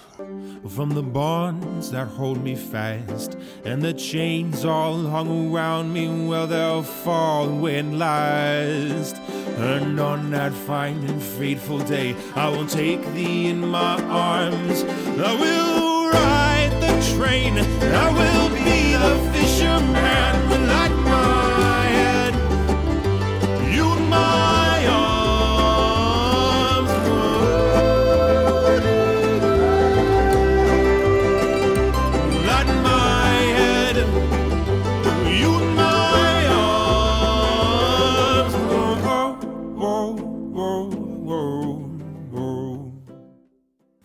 from 0.68 0.90
the 0.90 1.02
bonds 1.02 1.90
that 1.90 2.08
hold 2.08 2.42
me 2.42 2.54
fast, 2.54 3.36
and 3.64 3.80
the 3.80 3.92
chains 3.92 4.64
all 4.64 5.02
hung 5.04 5.52
around 5.52 5.92
me, 5.92 6.26
well, 6.26 6.46
they'll 6.46 6.82
fall 6.82 7.48
when 7.48 7.98
last. 7.98 9.16
And 9.58 9.98
on 9.98 10.30
that 10.30 10.52
fine 10.52 11.04
and 11.04 11.22
fateful 11.22 11.78
day, 11.78 12.14
I 12.34 12.48
will 12.48 12.66
take 12.66 13.04
thee 13.14 13.48
in 13.48 13.60
my 13.60 14.00
arms. 14.02 14.82
I 14.84 15.34
will 15.40 16.10
ride 16.10 16.72
the 16.80 17.16
train, 17.16 17.58
I 17.58 18.08
will 18.18 18.50
be 18.50 18.92
the 18.92 19.32
fisherman 19.32 20.77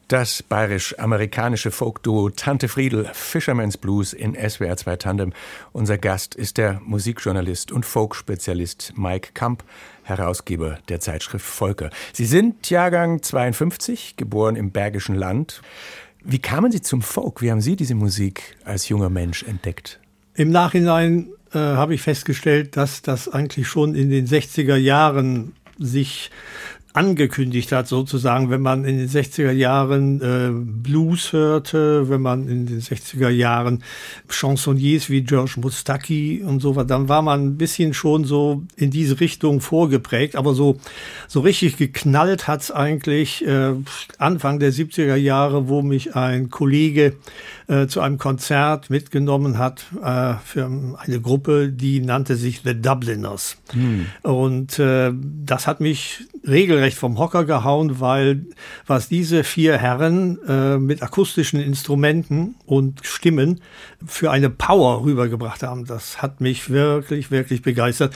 Das 0.09 0.43
bayerisch-amerikanische 0.43 1.71
Folkduo 1.71 2.29
Tante 2.29 2.67
Friedel, 2.67 3.09
Fisherman's 3.13 3.77
Blues 3.77 4.11
in 4.11 4.35
SWR 4.35 4.75
2 4.75 4.97
Tandem. 4.97 5.33
Unser 5.71 5.97
Gast 5.97 6.35
ist 6.35 6.57
der 6.57 6.81
Musikjournalist 6.83 7.71
und 7.71 7.85
Folkspezialist 7.85 8.93
Mike 8.97 9.29
Kamp, 9.33 9.63
Herausgeber 10.03 10.79
der 10.89 10.99
Zeitschrift 10.99 11.45
Volker. 11.45 11.89
Sie 12.11 12.25
sind 12.25 12.69
Jahrgang 12.69 13.21
52, 13.21 14.17
geboren 14.17 14.57
im 14.57 14.71
Bergischen 14.71 15.15
Land. 15.15 15.61
Wie 16.21 16.39
kamen 16.39 16.71
Sie 16.71 16.81
zum 16.81 17.01
Folk? 17.01 17.41
Wie 17.41 17.49
haben 17.49 17.61
Sie 17.61 17.77
diese 17.77 17.95
Musik 17.95 18.57
als 18.65 18.89
junger 18.89 19.09
Mensch 19.09 19.43
entdeckt? 19.43 20.01
Im 20.35 20.51
Nachhinein 20.51 21.29
äh, 21.53 21.59
habe 21.59 21.95
ich 21.95 22.01
festgestellt, 22.01 22.75
dass 22.75 23.01
das 23.03 23.29
eigentlich 23.29 23.69
schon 23.69 23.95
in 23.95 24.09
den 24.09 24.27
60er 24.27 24.75
Jahren 24.75 25.53
sich 25.79 26.29
angekündigt 26.93 27.71
hat, 27.71 27.87
sozusagen, 27.87 28.51
wenn 28.51 28.61
man 28.61 28.85
in 28.85 28.99
den 28.99 29.09
60er 29.09 29.51
Jahren 29.51 30.21
äh, 30.21 30.51
Blues 30.53 31.33
hörte, 31.33 32.07
wenn 32.07 32.21
man 32.21 32.47
in 32.47 32.67
den 32.67 32.81
60er 32.81 33.29
Jahren 33.29 33.83
Chansonniers 34.29 35.09
wie 35.09 35.23
George 35.23 35.55
Mustaki 35.57 36.43
und 36.45 36.59
so 36.59 36.75
was, 36.75 36.85
dann 36.85 37.09
war 37.09 37.23
man 37.23 37.47
ein 37.47 37.57
bisschen 37.57 37.95
schon 37.95 38.25
so 38.25 38.63
in 38.75 38.91
diese 38.91 39.19
Richtung 39.19 39.59
vorgeprägt, 39.59 40.35
aber 40.35 40.53
so, 40.53 40.77
so 41.27 41.39
richtig 41.39 41.77
geknallt 41.77 42.47
hat's 42.47 42.69
eigentlich 42.69 43.45
äh, 43.45 43.73
Anfang 44.19 44.59
der 44.59 44.71
70er 44.71 45.15
Jahre, 45.15 45.67
wo 45.67 45.81
mich 45.81 46.15
ein 46.15 46.51
Kollege 46.51 47.13
äh, 47.67 47.87
zu 47.87 48.01
einem 48.01 48.19
Konzert 48.19 48.91
mitgenommen 48.91 49.57
hat 49.57 49.85
äh, 50.03 50.35
für 50.45 50.65
eine 50.97 51.21
Gruppe, 51.21 51.69
die 51.69 52.01
nannte 52.01 52.35
sich 52.35 52.61
The 52.63 52.79
Dubliners. 52.79 53.57
Hm. 53.71 54.05
Und 54.21 54.77
äh, 54.77 55.11
das 55.13 55.65
hat 55.65 55.79
mich 55.79 56.27
regelrecht 56.45 56.82
vom 56.91 57.17
Hocker 57.17 57.45
gehauen, 57.45 57.99
weil 57.99 58.45
was 58.85 59.07
diese 59.09 59.43
vier 59.43 59.77
Herren 59.77 60.37
äh, 60.47 60.77
mit 60.77 61.01
akustischen 61.01 61.59
Instrumenten 61.59 62.55
und 62.65 62.99
Stimmen 63.03 63.61
für 64.05 64.31
eine 64.31 64.49
Power 64.49 65.03
rübergebracht 65.03 65.63
haben, 65.63 65.85
das 65.85 66.21
hat 66.21 66.41
mich 66.41 66.69
wirklich, 66.69 67.31
wirklich 67.31 67.61
begeistert 67.61 68.13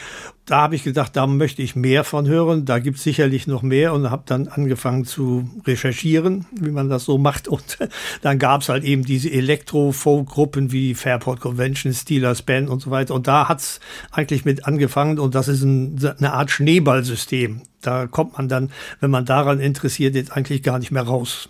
da 0.48 0.62
habe 0.62 0.76
ich 0.76 0.84
gedacht, 0.84 1.14
da 1.18 1.28
möchte 1.28 1.62
ich 1.62 1.76
mehr 1.76 2.06
von 2.06 2.26
hören. 2.26 2.64
Da 2.64 2.80
gibt 2.80 2.98
es 2.98 3.04
sicherlich 3.04 3.48
noch 3.48 3.64
mehr 3.64 3.94
und 3.94 4.10
habe 4.10 4.24
dann 4.26 4.48
angefangen 4.48 5.04
zu 5.04 5.50
recherchieren, 5.68 6.46
wie 6.52 6.72
man 6.72 6.88
das 6.88 7.04
so 7.04 7.18
macht. 7.18 7.50
Und 7.50 7.78
dann 8.22 8.40
gab 8.40 8.62
es 8.62 8.70
halt 8.70 8.86
eben 8.86 9.04
diese 9.04 9.30
Elektro-Folk-Gruppen 9.30 10.72
wie 10.72 10.96
Fairport 10.96 11.42
Convention, 11.42 11.94
Steelers 11.94 12.44
Band 12.44 12.70
und 12.70 12.82
so 12.82 12.92
weiter. 12.92 13.14
Und 13.14 13.28
da 13.28 13.50
hat 13.50 13.60
es 13.60 13.82
eigentlich 14.12 14.46
mit 14.46 14.66
angefangen 14.66 15.20
und 15.20 15.36
das 15.36 15.50
ist 15.50 15.64
ein, 15.64 16.00
eine 16.18 16.32
Art 16.32 16.50
Schneeballsystem. 16.50 17.64
Da 17.82 18.08
kommt 18.08 18.38
man 18.38 18.48
dann, 18.48 18.72
wenn 19.02 19.12
man 19.12 19.26
daran 19.26 19.60
interessiert 19.60 20.16
ist, 20.16 20.32
eigentlich 20.32 20.64
gar 20.64 20.80
nicht 20.80 20.92
mehr 20.92 21.04
raus. 21.04 21.50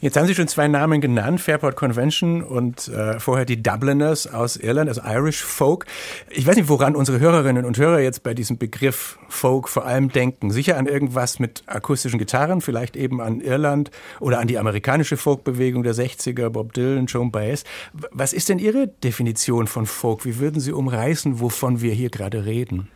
Jetzt 0.00 0.16
haben 0.16 0.26
Sie 0.26 0.34
schon 0.34 0.48
zwei 0.48 0.68
Namen 0.68 1.00
genannt, 1.00 1.40
Fairport 1.40 1.76
Convention 1.76 2.42
und 2.42 2.88
äh, 2.88 3.18
vorher 3.18 3.44
die 3.44 3.62
Dubliners 3.62 4.26
aus 4.26 4.56
Irland, 4.56 4.88
also 4.88 5.02
Irish 5.04 5.42
Folk. 5.42 5.86
Ich 6.30 6.46
weiß 6.46 6.56
nicht, 6.56 6.68
woran 6.68 6.94
unsere 6.94 7.18
Hörerinnen 7.18 7.64
und 7.64 7.78
Hörer 7.78 8.00
jetzt 8.00 8.22
bei 8.22 8.34
diesem 8.34 8.58
Begriff 8.58 9.18
Folk 9.28 9.68
vor 9.68 9.86
allem 9.86 10.10
denken. 10.10 10.50
Sicher 10.50 10.76
an 10.76 10.86
irgendwas 10.86 11.38
mit 11.38 11.62
akustischen 11.66 12.18
Gitarren, 12.18 12.60
vielleicht 12.60 12.96
eben 12.96 13.20
an 13.20 13.40
Irland 13.40 13.90
oder 14.20 14.38
an 14.38 14.48
die 14.48 14.58
amerikanische 14.58 15.16
Folkbewegung 15.16 15.82
der 15.82 15.94
60er, 15.94 16.50
Bob 16.50 16.72
Dylan, 16.72 17.06
Joan 17.06 17.30
Baez. 17.30 17.64
Was 18.10 18.32
ist 18.32 18.48
denn 18.48 18.58
Ihre 18.58 18.88
Definition 18.88 19.66
von 19.66 19.86
Folk? 19.86 20.24
Wie 20.24 20.38
würden 20.38 20.60
Sie 20.60 20.72
umreißen, 20.72 21.40
wovon 21.40 21.80
wir 21.80 21.92
hier 21.92 22.10
gerade 22.10 22.44
reden? 22.44 22.88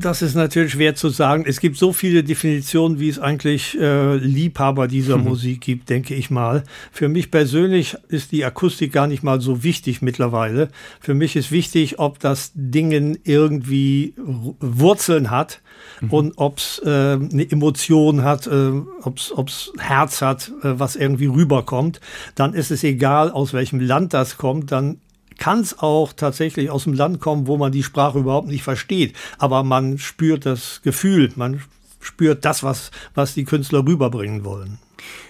Das 0.00 0.20
ist 0.20 0.34
natürlich 0.34 0.72
schwer 0.72 0.94
zu 0.94 1.08
sagen. 1.08 1.44
Es 1.46 1.58
gibt 1.58 1.78
so 1.78 1.94
viele 1.94 2.22
Definitionen, 2.22 3.00
wie 3.00 3.08
es 3.08 3.18
eigentlich 3.18 3.78
äh, 3.80 4.16
Liebhaber 4.16 4.86
dieser 4.86 5.16
mhm. 5.16 5.24
Musik 5.24 5.62
gibt, 5.62 5.88
denke 5.88 6.14
ich 6.14 6.30
mal. 6.30 6.64
Für 6.90 7.08
mich 7.08 7.30
persönlich 7.30 7.96
ist 8.08 8.32
die 8.32 8.44
Akustik 8.44 8.92
gar 8.92 9.06
nicht 9.06 9.22
mal 9.22 9.40
so 9.40 9.62
wichtig 9.62 10.02
mittlerweile. 10.02 10.68
Für 11.00 11.14
mich 11.14 11.36
ist 11.36 11.50
wichtig, 11.50 11.98
ob 11.98 12.18
das 12.18 12.52
Ding 12.54 13.18
irgendwie 13.24 14.12
Wurzeln 14.60 15.30
hat 15.30 15.62
mhm. 16.02 16.10
und 16.10 16.32
ob 16.36 16.58
es 16.58 16.82
äh, 16.84 16.88
eine 16.88 17.50
Emotion 17.50 18.24
hat, 18.24 18.46
äh, 18.46 18.72
ob 19.02 19.48
es 19.48 19.72
Herz 19.78 20.20
hat, 20.20 20.52
äh, 20.62 20.78
was 20.78 20.96
irgendwie 20.96 21.26
rüberkommt. 21.26 22.00
Dann 22.34 22.52
ist 22.52 22.70
es 22.70 22.84
egal, 22.84 23.30
aus 23.30 23.54
welchem 23.54 23.80
Land 23.80 24.12
das 24.12 24.36
kommt. 24.36 24.70
Dann 24.70 24.98
kann 25.38 25.60
es 25.60 25.78
auch 25.78 26.12
tatsächlich 26.12 26.70
aus 26.70 26.84
dem 26.84 26.94
Land 26.94 27.20
kommen, 27.20 27.46
wo 27.46 27.56
man 27.56 27.72
die 27.72 27.82
Sprache 27.82 28.18
überhaupt 28.18 28.48
nicht 28.48 28.62
versteht. 28.62 29.14
Aber 29.38 29.62
man 29.62 29.98
spürt 29.98 30.46
das 30.46 30.80
Gefühl, 30.82 31.32
man 31.36 31.62
spürt 32.00 32.44
das, 32.44 32.62
was, 32.62 32.90
was 33.14 33.34
die 33.34 33.44
Künstler 33.44 33.86
rüberbringen 33.86 34.44
wollen. 34.44 34.78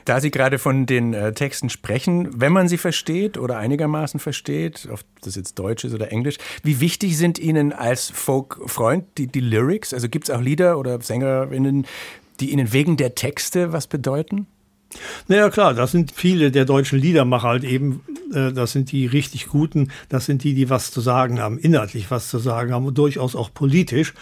Da 0.04 0.20
Sie 0.20 0.30
gerade 0.30 0.58
von 0.58 0.86
den 0.86 1.14
äh, 1.14 1.32
Texten 1.32 1.70
sprechen, 1.70 2.28
wenn 2.34 2.52
man 2.52 2.68
sie 2.68 2.76
versteht 2.76 3.38
oder 3.38 3.56
einigermaßen 3.58 4.20
versteht, 4.20 4.88
ob 4.90 5.00
das 5.22 5.36
jetzt 5.36 5.58
Deutsch 5.58 5.84
ist 5.84 5.94
oder 5.94 6.10
Englisch, 6.12 6.38
wie 6.62 6.80
wichtig 6.80 7.16
sind 7.16 7.38
Ihnen 7.38 7.72
als 7.72 8.10
Folk-Freund 8.10 9.06
die, 9.16 9.28
die 9.28 9.40
Lyrics? 9.40 9.94
Also 9.94 10.08
gibt 10.08 10.28
es 10.28 10.34
auch 10.34 10.40
Lieder 10.40 10.78
oder 10.78 11.00
Sängerinnen, 11.00 11.86
die 12.40 12.50
Ihnen 12.50 12.72
wegen 12.72 12.96
der 12.96 13.14
Texte 13.14 13.72
was 13.72 13.86
bedeuten? 13.86 14.46
Naja, 15.28 15.50
klar, 15.50 15.74
das 15.74 15.92
sind 15.92 16.12
viele 16.14 16.50
der 16.50 16.64
deutschen 16.64 16.98
Liedermacher 16.98 17.48
halt 17.48 17.64
eben, 17.64 18.00
äh, 18.32 18.52
das 18.52 18.72
sind 18.72 18.92
die 18.92 19.06
richtig 19.06 19.46
guten, 19.46 19.88
das 20.08 20.26
sind 20.26 20.44
die, 20.44 20.54
die 20.54 20.70
was 20.70 20.90
zu 20.90 21.00
sagen 21.00 21.40
haben, 21.40 21.58
inhaltlich 21.58 22.10
was 22.10 22.28
zu 22.28 22.38
sagen 22.38 22.72
haben 22.72 22.86
und 22.86 22.98
durchaus 22.98 23.34
auch 23.34 23.52
politisch. 23.52 24.14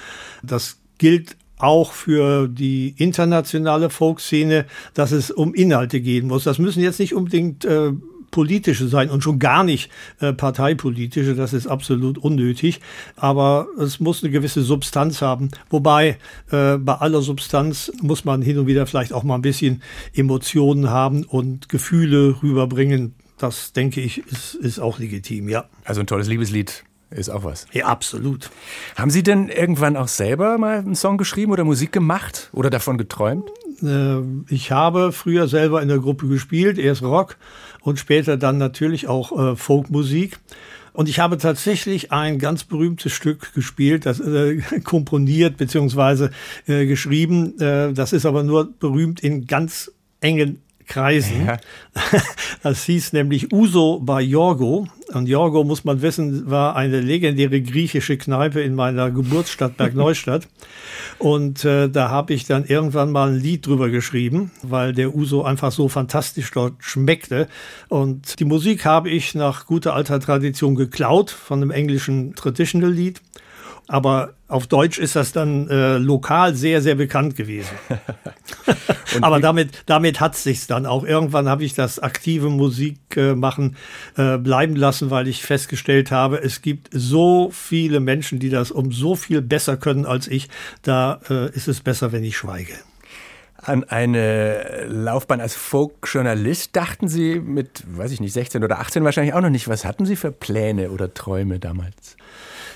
Das 0.42 0.78
gilt 0.98 1.36
auch 1.58 1.92
für 1.92 2.48
die 2.48 2.94
internationale 2.96 3.90
Folkszene, 3.90 4.66
dass 4.94 5.12
es 5.12 5.30
um 5.30 5.54
Inhalte 5.54 6.00
gehen 6.00 6.26
muss. 6.26 6.44
Das 6.44 6.58
müssen 6.58 6.82
jetzt 6.82 7.00
nicht 7.00 7.14
unbedingt 7.14 7.64
äh, 7.64 7.92
politische 8.30 8.88
sein 8.88 9.10
und 9.10 9.22
schon 9.22 9.38
gar 9.38 9.64
nicht 9.64 9.90
äh, 10.20 10.32
parteipolitische. 10.32 11.34
Das 11.34 11.52
ist 11.52 11.66
absolut 11.66 12.18
unnötig. 12.18 12.80
Aber 13.16 13.66
es 13.78 14.00
muss 14.00 14.22
eine 14.22 14.32
gewisse 14.32 14.62
Substanz 14.62 15.22
haben. 15.22 15.50
Wobei 15.68 16.18
äh, 16.50 16.76
bei 16.76 16.94
aller 16.94 17.22
Substanz 17.22 17.92
muss 18.00 18.25
man 18.25 18.42
hin 18.42 18.58
und 18.58 18.66
wieder 18.66 18.87
vielleicht 18.87 19.12
auch 19.12 19.22
mal 19.22 19.37
ein 19.37 19.42
bisschen 19.42 19.82
Emotionen 20.14 20.90
haben 20.90 21.25
und 21.25 21.68
Gefühle 21.68 22.42
rüberbringen. 22.42 23.14
Das 23.38 23.72
denke 23.72 24.00
ich 24.00 24.18
ist, 24.26 24.54
ist 24.54 24.78
auch 24.78 24.99
legitim, 24.99 25.49
ja. 25.49 25.64
Also 25.84 26.00
ein 26.00 26.06
tolles 26.06 26.28
Liebeslied 26.28 26.84
ist 27.10 27.28
auch 27.28 27.42
was. 27.42 27.66
Ja, 27.72 27.87
absolut. 27.87 28.50
Haben 28.96 29.10
Sie 29.10 29.22
denn 29.22 29.49
irgendwann 29.49 29.96
auch 29.96 30.08
selber 30.08 30.58
mal 30.58 30.78
einen 30.78 30.94
Song 30.94 31.18
geschrieben 31.18 31.52
oder 31.52 31.64
Musik 31.64 31.92
gemacht 31.92 32.50
oder 32.52 32.70
davon 32.70 32.99
geträumt? 32.99 33.50
Äh, 33.82 34.20
ich 34.49 34.70
habe 34.70 35.12
früher 35.12 35.49
selber 35.49 35.82
in 35.82 35.88
der 35.88 35.99
Gruppe 35.99 36.28
gespielt, 36.28 36.78
erst 36.78 37.02
Rock 37.02 37.37
und 37.80 37.99
später 37.99 38.37
dann 38.37 38.58
natürlich 38.58 39.08
auch 39.08 39.52
äh, 39.52 39.56
Folkmusik. 39.56 40.38
Und 40.92 41.08
ich 41.08 41.20
habe 41.20 41.38
tatsächlich 41.38 42.12
ein 42.12 42.38
ganz 42.38 42.64
berühmtes 42.64 43.12
Stück 43.12 43.54
gespielt, 43.54 44.06
das 44.06 44.20
äh, 44.20 44.60
komponiert 44.84 45.56
beziehungsweise 45.56 46.30
äh, 46.66 46.87
geschrieben. 46.87 47.58
Äh, 47.60 47.92
das 47.92 48.12
ist 48.12 48.26
aber 48.26 48.42
nur 48.42 48.72
berühmt 48.78 49.20
in 49.20 49.46
ganz 49.46 49.92
engen 50.20 50.60
Kreisen. 50.90 51.47
Ja. 51.47 51.56
Das 52.62 52.85
hieß 52.85 53.14
nämlich 53.14 53.52
Uso 53.54 54.00
bei 54.00 54.20
Jorgo. 54.20 54.87
Und 55.14 55.28
Jorgo, 55.28 55.64
muss 55.64 55.82
man 55.85 56.02
wissen, 56.02 56.50
war 56.50 56.76
eine 56.76 57.00
legendäre 57.00 57.62
griechische 57.62 58.18
Kneipe 58.18 58.61
in 58.61 58.75
meiner 58.75 59.11
Geburtsstadt 59.11 59.78
Bergneustadt. 59.78 60.47
Und 61.18 61.64
äh, 61.64 61.88
da 61.88 62.11
habe 62.11 62.35
ich 62.35 62.44
dann 62.44 62.64
irgendwann 62.64 63.12
mal 63.12 63.30
ein 63.30 63.40
Lied 63.40 63.66
drüber 63.66 63.88
geschrieben, 63.88 64.50
weil 64.62 64.92
der 64.92 65.14
Uso 65.14 65.42
einfach 65.42 65.73
so 65.73 65.88
fantastisch 65.88 66.50
dort 66.50 66.75
schmeckte. 66.80 67.49
Und 67.88 68.38
die 68.38 68.44
Musik 68.44 68.85
habe 68.85 69.09
ich 69.09 69.35
nach 69.35 69.66
guter 69.66 69.94
alter 69.94 70.20
Tradition 70.20 70.75
geklaut 70.75 71.30
von 71.30 71.62
einem 71.62 71.70
englischen 71.70 72.35
Traditional-Lied 72.35 73.23
aber 73.88 74.34
auf 74.49 74.66
Deutsch 74.66 74.99
ist 74.99 75.16
das 75.16 75.32
dann 75.32 75.68
äh, 75.68 75.99
lokal 75.99 76.54
sehr, 76.54 76.82
sehr 76.82 76.96
bekannt 76.96 77.37
gewesen. 77.37 77.75
aber 79.20 79.40
damit, 79.40 79.70
damit 79.87 80.20
hat 80.20 80.37
sich's 80.37 80.66
dann 80.66 80.87
auch. 80.87 81.04
Irgendwann 81.04 81.49
habe 81.49 81.64
ich 81.64 81.75
das 81.75 81.99
aktive 81.99 82.50
Musikmachen 82.50 83.76
äh, 84.16 84.38
bleiben 84.38 84.76
lassen, 84.76 85.10
weil 85.10 85.28
ich 85.28 85.42
festgestellt 85.42 86.10
habe, 86.10 86.42
es 86.42 86.62
gibt 86.62 86.88
so 86.92 87.50
viele 87.52 88.00
Menschen, 88.00 88.38
die 88.38 88.50
das 88.50 88.70
um 88.70 88.92
so 88.92 89.16
viel 89.16 89.40
besser 89.42 89.76
können 89.76 90.06
als 90.06 90.28
ich. 90.28 90.49
Da 90.82 91.20
äh, 91.28 91.50
ist 91.50 91.68
es 91.68 91.80
besser, 91.80 92.12
wenn 92.12 92.25
ich 92.25 92.37
schweige 92.37 92.75
an 93.62 93.84
eine 93.84 94.87
Laufbahn 94.88 95.40
als 95.40 95.54
Folkjournalist 95.54 96.75
dachten 96.75 97.08
Sie 97.08 97.40
mit, 97.40 97.84
weiß 97.87 98.10
ich 98.12 98.20
nicht, 98.20 98.32
16 98.32 98.64
oder 98.64 98.80
18 98.80 99.04
wahrscheinlich 99.04 99.34
auch 99.34 99.40
noch 99.40 99.50
nicht. 99.50 99.68
Was 99.68 99.84
hatten 99.84 100.06
Sie 100.06 100.16
für 100.16 100.32
Pläne 100.32 100.90
oder 100.90 101.12
Träume 101.12 101.58
damals? 101.58 102.16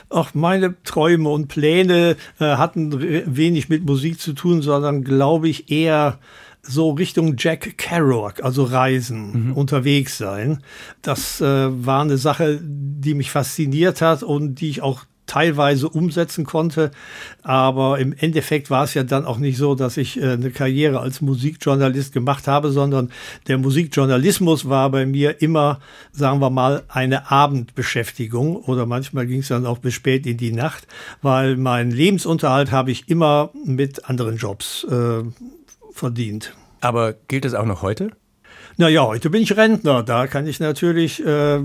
Auch 0.08 0.34
meine 0.34 0.74
Träume 0.84 1.28
und 1.28 1.48
Pläne 1.48 2.16
äh, 2.38 2.44
hatten 2.44 3.00
wenig 3.36 3.68
mit 3.68 3.84
Musik 3.84 4.20
zu 4.20 4.32
tun, 4.32 4.62
sondern 4.62 5.04
glaube 5.04 5.48
ich 5.48 5.70
eher 5.70 6.18
so 6.66 6.90
Richtung 6.90 7.34
Jack 7.38 7.76
Kerouac, 7.76 8.42
also 8.42 8.64
Reisen, 8.64 9.48
mhm. 9.48 9.52
unterwegs 9.52 10.18
sein. 10.18 10.62
Das 11.02 11.40
äh, 11.40 11.44
war 11.44 12.02
eine 12.02 12.16
Sache, 12.16 12.60
die 12.62 13.14
mich 13.14 13.30
fasziniert 13.30 14.00
hat 14.00 14.22
und 14.22 14.56
die 14.56 14.70
ich 14.70 14.82
auch 14.82 15.04
teilweise 15.26 15.88
umsetzen 15.88 16.44
konnte. 16.44 16.90
Aber 17.42 17.98
im 17.98 18.12
Endeffekt 18.12 18.70
war 18.70 18.84
es 18.84 18.94
ja 18.94 19.02
dann 19.02 19.24
auch 19.24 19.38
nicht 19.38 19.56
so, 19.56 19.74
dass 19.74 19.96
ich 19.96 20.20
äh, 20.20 20.32
eine 20.32 20.50
Karriere 20.50 21.00
als 21.00 21.20
Musikjournalist 21.20 22.12
gemacht 22.12 22.46
habe, 22.46 22.70
sondern 22.70 23.10
der 23.48 23.58
Musikjournalismus 23.58 24.68
war 24.68 24.90
bei 24.90 25.06
mir 25.06 25.40
immer, 25.42 25.80
sagen 26.12 26.40
wir 26.40 26.50
mal, 26.50 26.82
eine 26.88 27.30
Abendbeschäftigung 27.30 28.56
oder 28.56 28.86
manchmal 28.86 29.26
ging 29.26 29.40
es 29.40 29.48
dann 29.48 29.66
auch 29.66 29.78
bis 29.78 29.94
spät 29.94 30.26
in 30.26 30.36
die 30.36 30.52
Nacht, 30.52 30.86
weil 31.22 31.56
mein 31.56 31.90
Lebensunterhalt 31.90 32.72
habe 32.72 32.90
ich 32.90 33.08
immer 33.08 33.50
mit 33.64 34.08
anderen 34.08 34.36
Jobs 34.36 34.84
äh, 34.84 35.22
verdient. 35.92 36.54
Aber 36.80 37.14
gilt 37.28 37.44
es 37.44 37.54
auch 37.54 37.64
noch 37.64 37.82
heute? 37.82 38.10
Naja, 38.76 39.06
heute 39.06 39.30
bin 39.30 39.42
ich 39.42 39.56
Rentner. 39.56 40.02
Da 40.02 40.26
kann 40.26 40.46
ich 40.46 40.60
natürlich 40.60 41.24
äh, 41.24 41.60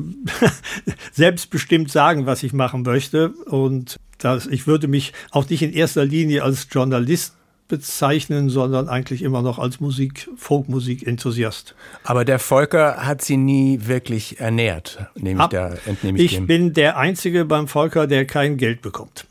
selbstbestimmt 1.11 1.91
sagen, 1.91 2.25
was 2.25 2.43
ich 2.43 2.53
machen 2.53 2.83
möchte. 2.83 3.29
Und 3.29 3.97
das, 4.19 4.47
ich 4.47 4.67
würde 4.67 4.87
mich 4.87 5.13
auch 5.31 5.49
nicht 5.49 5.61
in 5.61 5.73
erster 5.73 6.05
Linie 6.05 6.43
als 6.43 6.67
Journalist 6.71 7.35
bezeichnen, 7.67 8.49
sondern 8.49 8.89
eigentlich 8.89 9.21
immer 9.21 9.41
noch 9.41 9.59
als 9.59 9.79
Musik, 9.79 10.27
Folkmusik-Enthusiast. 10.35 11.75
Aber 12.03 12.25
der 12.25 12.39
Volker 12.39 13.05
hat 13.05 13.21
sie 13.21 13.37
nie 13.37 13.81
wirklich 13.83 14.39
ernährt, 14.39 15.05
nehme 15.15 15.43
ich 15.43 15.49
da, 15.49 15.75
entnehme 15.85 16.17
ich 16.17 16.25
Ich 16.25 16.33
dem. 16.33 16.47
bin 16.47 16.73
der 16.73 16.97
Einzige 16.97 17.45
beim 17.45 17.67
Volker, 17.67 18.07
der 18.07 18.25
kein 18.25 18.57
Geld 18.57 18.81
bekommt. 18.81 19.27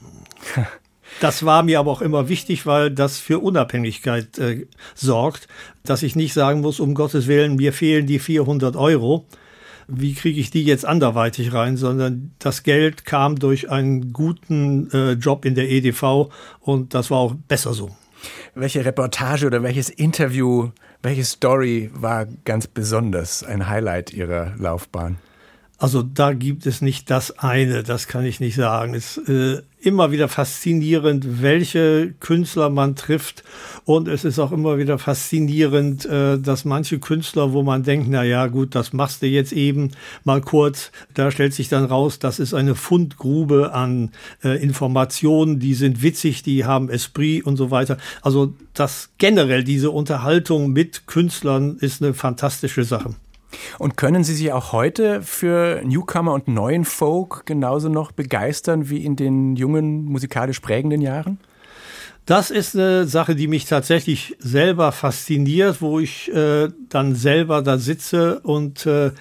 Das 1.20 1.44
war 1.44 1.62
mir 1.62 1.80
aber 1.80 1.90
auch 1.90 2.02
immer 2.02 2.28
wichtig, 2.28 2.64
weil 2.66 2.90
das 2.90 3.18
für 3.18 3.40
Unabhängigkeit 3.40 4.38
äh, 4.38 4.66
sorgt, 4.94 5.48
dass 5.84 6.02
ich 6.02 6.14
nicht 6.14 6.32
sagen 6.32 6.60
muss, 6.60 6.80
um 6.80 6.94
Gottes 6.94 7.26
Willen, 7.26 7.56
mir 7.56 7.72
fehlen 7.72 8.06
die 8.06 8.18
400 8.18 8.76
Euro. 8.76 9.26
Wie 9.88 10.14
kriege 10.14 10.38
ich 10.38 10.50
die 10.50 10.64
jetzt 10.64 10.84
anderweitig 10.84 11.52
rein? 11.52 11.76
Sondern 11.76 12.32
das 12.38 12.62
Geld 12.62 13.04
kam 13.04 13.38
durch 13.38 13.70
einen 13.70 14.12
guten 14.12 14.90
äh, 14.92 15.12
Job 15.12 15.44
in 15.44 15.54
der 15.54 15.68
EDV 15.70 16.30
und 16.60 16.94
das 16.94 17.10
war 17.10 17.18
auch 17.18 17.34
besser 17.48 17.72
so. 17.72 17.90
Welche 18.54 18.84
Reportage 18.84 19.46
oder 19.46 19.62
welches 19.62 19.88
Interview, 19.88 20.70
welche 21.02 21.24
Story 21.24 21.90
war 21.94 22.26
ganz 22.44 22.66
besonders 22.66 23.42
ein 23.42 23.68
Highlight 23.68 24.12
Ihrer 24.12 24.54
Laufbahn? 24.58 25.16
Also 25.80 26.02
da 26.02 26.32
gibt 26.32 26.66
es 26.66 26.82
nicht 26.82 27.08
das 27.08 27.38
eine, 27.38 27.84
das 27.84 28.08
kann 28.08 28.24
ich 28.24 28.40
nicht 28.40 28.56
sagen. 28.56 28.94
Es 28.94 29.16
ist 29.16 29.28
äh, 29.28 29.62
immer 29.80 30.10
wieder 30.10 30.26
faszinierend, 30.26 31.40
welche 31.40 32.14
Künstler 32.18 32.68
man 32.68 32.96
trifft. 32.96 33.44
Und 33.84 34.08
es 34.08 34.24
ist 34.24 34.40
auch 34.40 34.50
immer 34.50 34.76
wieder 34.78 34.98
faszinierend, 34.98 36.04
äh, 36.04 36.36
dass 36.40 36.64
manche 36.64 36.98
Künstler, 36.98 37.52
wo 37.52 37.62
man 37.62 37.84
denkt, 37.84 38.08
na 38.10 38.24
ja, 38.24 38.48
gut, 38.48 38.74
das 38.74 38.92
machst 38.92 39.22
du 39.22 39.28
jetzt 39.28 39.52
eben 39.52 39.92
mal 40.24 40.40
kurz, 40.40 40.90
da 41.14 41.30
stellt 41.30 41.54
sich 41.54 41.68
dann 41.68 41.84
raus, 41.84 42.18
das 42.18 42.40
ist 42.40 42.54
eine 42.54 42.74
Fundgrube 42.74 43.72
an 43.72 44.10
äh, 44.42 44.60
Informationen, 44.60 45.60
die 45.60 45.74
sind 45.74 46.02
witzig, 46.02 46.42
die 46.42 46.64
haben 46.64 46.90
Esprit 46.90 47.46
und 47.46 47.56
so 47.56 47.70
weiter. 47.70 47.98
Also 48.20 48.52
das 48.74 49.10
generell, 49.18 49.62
diese 49.62 49.92
Unterhaltung 49.92 50.72
mit 50.72 51.06
Künstlern 51.06 51.76
ist 51.78 52.02
eine 52.02 52.14
fantastische 52.14 52.82
Sache. 52.82 53.14
Und 53.78 53.96
können 53.96 54.24
Sie 54.24 54.34
sich 54.34 54.52
auch 54.52 54.72
heute 54.72 55.22
für 55.22 55.80
Newcomer 55.84 56.34
und 56.34 56.48
neuen 56.48 56.84
Folk 56.84 57.46
genauso 57.46 57.88
noch 57.88 58.12
begeistern 58.12 58.90
wie 58.90 59.04
in 59.04 59.16
den 59.16 59.56
jungen, 59.56 60.04
musikalisch 60.04 60.60
prägenden 60.60 61.00
Jahren? 61.00 61.38
Das 62.26 62.50
ist 62.50 62.76
eine 62.76 63.06
Sache, 63.06 63.34
die 63.34 63.48
mich 63.48 63.64
tatsächlich 63.64 64.36
selber 64.38 64.92
fasziniert, 64.92 65.80
wo 65.80 65.98
ich 65.98 66.30
äh, 66.34 66.68
dann 66.90 67.14
selber 67.14 67.62
da 67.62 67.78
sitze 67.78 68.40
und 68.40 68.84
äh, 68.84 69.12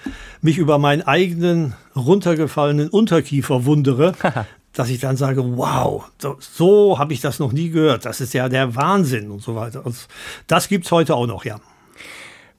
mich 0.42 0.58
über 0.58 0.76
meinen 0.76 1.00
eigenen 1.00 1.74
runtergefallenen 1.96 2.90
Unterkiefer 2.90 3.64
wundere. 3.64 4.12
dass 4.74 4.90
ich 4.90 5.00
dann 5.00 5.16
sage, 5.16 5.42
wow, 5.56 6.04
so, 6.18 6.36
so 6.38 6.98
habe 6.98 7.12
ich 7.12 7.20
das 7.20 7.40
noch 7.40 7.52
nie 7.52 7.70
gehört. 7.70 8.04
Das 8.04 8.20
ist 8.20 8.32
ja 8.32 8.48
der 8.48 8.76
Wahnsinn 8.76 9.30
und 9.30 9.42
so 9.42 9.56
weiter. 9.56 9.84
Also, 9.84 10.06
das 10.46 10.68
gibt's 10.68 10.92
heute 10.92 11.16
auch 11.16 11.26
noch, 11.26 11.44
ja. 11.44 11.58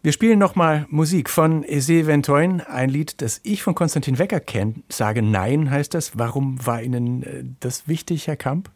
Wir 0.02 0.14
spielen 0.14 0.40
nochmal 0.40 0.86
Musik 0.90 1.30
von 1.30 1.66
Ese 1.66 2.08
Ventoin, 2.08 2.62
ein 2.62 2.90
Lied, 2.90 3.22
das 3.22 3.42
ich 3.44 3.64
von 3.64 3.76
Konstantin 3.76 4.18
Wecker 4.18 4.40
kenne. 4.40 4.76
Sage 4.88 5.22
Nein 5.22 5.70
heißt 5.70 5.94
das. 5.94 6.18
Warum 6.18 6.66
war 6.66 6.82
Ihnen 6.82 7.24
äh, 7.24 7.44
das 7.60 7.90
wichtig, 7.90 8.28
Herr 8.28 8.38
Kamp? 8.38 8.72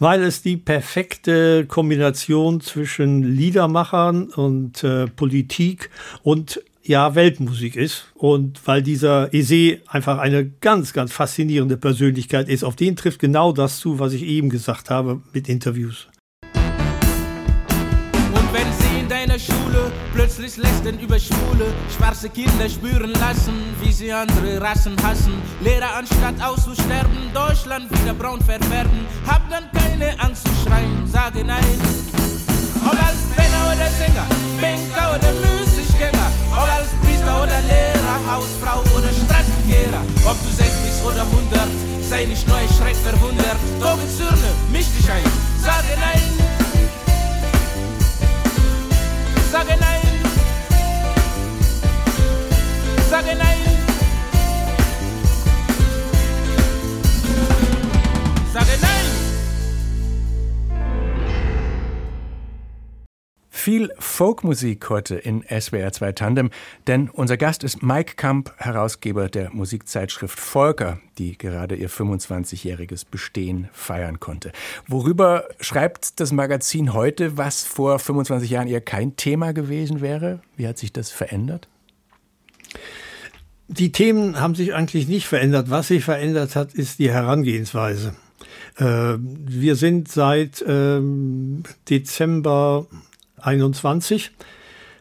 Weil 0.00 0.24
es 0.24 0.42
die 0.42 0.56
perfekte 0.56 1.66
Kombination 1.66 2.60
zwischen 2.60 3.22
Liedermachern 3.22 4.24
und 4.24 4.82
äh, 4.82 5.06
Politik 5.06 5.88
und 6.24 6.60
ja 6.82 7.14
Weltmusik 7.14 7.76
ist 7.76 8.06
und 8.14 8.60
weil 8.66 8.82
dieser 8.82 9.32
Ese 9.32 9.78
einfach 9.86 10.18
eine 10.18 10.50
ganz, 10.50 10.92
ganz 10.92 11.12
faszinierende 11.12 11.76
Persönlichkeit 11.76 12.48
ist. 12.48 12.64
Auf 12.64 12.74
den 12.74 12.96
trifft 12.96 13.20
genau 13.20 13.52
das 13.52 13.78
zu, 13.78 14.00
was 14.00 14.14
ich 14.14 14.24
eben 14.24 14.48
gesagt 14.48 14.90
habe 14.90 15.22
mit 15.32 15.48
Interviews. 15.48 16.08
Und 16.52 18.52
wenn 18.52 18.72
sie 18.72 19.00
in 19.00 19.08
deiner 19.08 19.38
Schule 19.38 19.89
plötzlich 20.20 20.58
lästern 20.58 20.98
über 20.98 21.18
Schwule, 21.18 21.72
schwarze 21.96 22.28
Kinder 22.28 22.68
spüren 22.68 23.12
lassen, 23.12 23.54
wie 23.80 23.90
sie 23.90 24.12
andere 24.12 24.60
Rassen 24.60 24.94
hassen, 25.02 25.32
Lehrer 25.62 25.96
anstatt 25.96 26.34
auszusterben, 26.42 27.32
Deutschland 27.32 27.90
wieder 27.90 28.12
braun 28.12 28.42
verfärben, 28.42 29.06
hab 29.26 29.48
dann 29.48 29.64
keine 29.72 30.12
Angst 30.20 30.46
zu 30.46 30.52
schreien, 30.62 31.06
sage 31.06 31.42
nein. 31.42 31.64
Ob 32.84 32.92
als 32.92 33.20
Penner 33.34 33.64
oder 33.72 33.88
Sänger, 33.96 34.26
Banker 34.60 35.16
oder 35.16 35.32
Müßiggänger, 35.40 36.28
ob 36.52 36.68
als 36.68 36.90
Priester 37.00 37.42
oder 37.42 37.60
Lehrer, 37.64 38.18
Hausfrau 38.28 38.80
oder 38.98 39.08
Straßenkehrer, 39.08 40.02
ob 40.26 40.36
du 40.44 40.50
60 40.52 41.02
oder 41.02 41.22
100, 41.22 41.60
sei 42.10 42.26
nicht 42.26 42.46
neu, 42.46 42.60
schreck 42.76 42.96
verwundert, 42.96 43.56
Drogen 43.80 44.08
Zürne, 44.14 44.52
misch 44.70 44.90
dich 44.98 45.10
ein, 45.10 45.24
sage 45.64 45.96
nein. 45.98 46.20
Sage 49.50 49.76
nein. 49.80 50.09
Sage 53.10 53.34
nein. 53.36 53.58
Sage 58.52 58.70
nein. 58.80 59.04
Viel 63.48 63.90
Folkmusik 63.98 64.88
heute 64.90 65.16
in 65.16 65.42
SWR 65.42 65.92
2 65.92 66.12
Tandem, 66.12 66.50
denn 66.86 67.10
unser 67.10 67.36
Gast 67.36 67.64
ist 67.64 67.82
Mike 67.82 68.14
Kamp, 68.14 68.52
Herausgeber 68.58 69.28
der 69.28 69.50
Musikzeitschrift 69.50 70.38
Volker, 70.38 71.00
die 71.18 71.36
gerade 71.36 71.74
ihr 71.74 71.90
25-jähriges 71.90 73.06
Bestehen 73.10 73.68
feiern 73.72 74.20
konnte. 74.20 74.52
Worüber 74.86 75.48
schreibt 75.58 76.20
das 76.20 76.30
Magazin 76.30 76.94
heute, 76.94 77.36
was 77.36 77.64
vor 77.64 77.98
25 77.98 78.50
Jahren 78.50 78.68
eher 78.68 78.80
kein 78.80 79.16
Thema 79.16 79.52
gewesen 79.52 80.00
wäre? 80.00 80.42
Wie 80.56 80.68
hat 80.68 80.78
sich 80.78 80.92
das 80.92 81.10
verändert? 81.10 81.66
Die 83.72 83.92
Themen 83.92 84.40
haben 84.40 84.56
sich 84.56 84.74
eigentlich 84.74 85.06
nicht 85.06 85.28
verändert. 85.28 85.70
Was 85.70 85.88
sich 85.88 86.02
verändert 86.02 86.56
hat, 86.56 86.74
ist 86.74 86.98
die 86.98 87.12
Herangehensweise. 87.12 88.14
Äh, 88.76 89.14
wir 89.16 89.76
sind 89.76 90.10
seit 90.10 90.64
ähm, 90.66 91.62
Dezember 91.88 92.86
21 93.40 94.32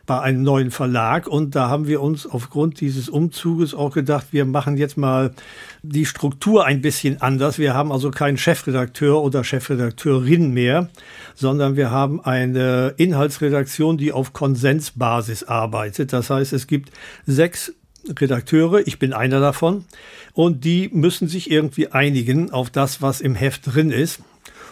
bei 0.06 0.22
einem 0.22 0.44
neuen 0.44 0.70
Verlag 0.70 1.28
und 1.28 1.56
da 1.56 1.68
haben 1.70 1.88
wir 1.88 2.02
uns 2.02 2.28
aufgrund 2.28 2.80
dieses 2.80 3.10
Umzuges 3.10 3.74
auch 3.74 3.92
gedacht, 3.92 4.28
wir 4.32 4.46
machen 4.46 4.78
jetzt 4.78 4.98
mal 4.98 5.34
die 5.82 6.06
Struktur 6.06 6.66
ein 6.66 6.82
bisschen 6.82 7.22
anders. 7.22 7.58
Wir 7.58 7.74
haben 7.74 7.92
also 7.92 8.12
keinen 8.12 8.38
Chefredakteur 8.38 9.22
oder 9.22 9.44
Chefredakteurin 9.44 10.52
mehr, 10.52 10.90
sondern 11.34 11.76
wir 11.76 11.90
haben 11.90 12.24
eine 12.24 12.94
Inhaltsredaktion, 12.98 13.98
die 13.98 14.12
auf 14.12 14.34
Konsensbasis 14.34 15.44
arbeitet. 15.44 16.14
Das 16.14 16.30
heißt, 16.30 16.54
es 16.54 16.68
gibt 16.68 16.92
sechs 17.26 17.74
Redakteure, 18.18 18.86
ich 18.86 19.00
bin 19.00 19.14
einer 19.14 19.40
davon, 19.40 19.86
und 20.34 20.64
die 20.66 20.90
müssen 20.92 21.28
sich 21.28 21.52
irgendwie 21.52 21.88
einigen 21.88 22.52
auf 22.52 22.70
das, 22.70 23.02
was 23.02 23.22
im 23.22 23.36
Heft 23.36 23.74
drin 23.74 23.92
ist. 23.92 24.22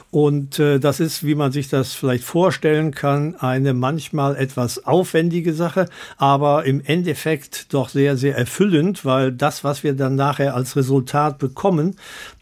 Und 0.10 0.58
äh, 0.60 0.80
das 0.80 1.00
ist, 1.00 1.26
wie 1.26 1.36
man 1.36 1.52
sich 1.52 1.67
das 1.67 1.93
vielleicht 1.93 2.24
vorstellen 2.24 2.91
kann, 2.91 3.36
eine 3.36 3.74
manchmal 3.74 4.38
etwas 4.38 4.86
aufwendige 4.86 5.54
Sache, 5.54 5.88
aber 6.17 6.63
im 6.65 6.82
Endeffekt 6.82 7.74
doch 7.74 7.89
sehr, 7.89 8.15
sehr 8.15 8.38
erfüllend, 8.38 9.04
weil 9.04 9.34
das, 9.34 9.63
was 9.63 9.84
wir 9.84 9.93
dann 9.93 10.15
nachher 10.15 10.56
als 10.56 10.76
Resultat 10.78 11.39
bekommen, 11.39 11.96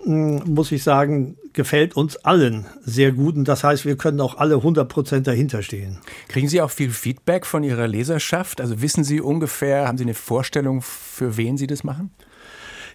mh, 0.06 0.44
muss 0.46 0.72
ich 0.72 0.84
sagen, 0.84 1.38
gefällt 1.54 1.96
uns 1.96 2.18
allen 2.18 2.66
sehr 2.84 3.12
gut. 3.12 3.36
Und 3.36 3.48
das 3.48 3.64
heißt, 3.64 3.86
wir 3.86 3.98
können 3.98 4.22
auch 4.22 4.38
alle 4.38 4.56
100 4.56 4.88
Prozent 4.88 5.26
dahinter 5.26 5.64
stehen. 5.64 5.98
Kriegen 6.28 6.48
Sie 6.48 6.62
auch 6.62 6.72
viel 6.72 6.92
Feedback 6.92 7.46
von 7.48 7.64
Ihrer 7.64 7.88
Leserschaft? 7.88 8.62
Also 8.62 8.82
wissen 8.82 9.04
Sie 9.04 9.22
ungefähr, 9.22 9.88
haben 9.88 9.98
Sie 9.98 10.04
eine 10.04 10.14
Vorstellung, 10.14 10.82
für 10.82 11.38
wen 11.38 11.58
Sie 11.58 11.68
das 11.68 11.84
machen? 11.84 12.12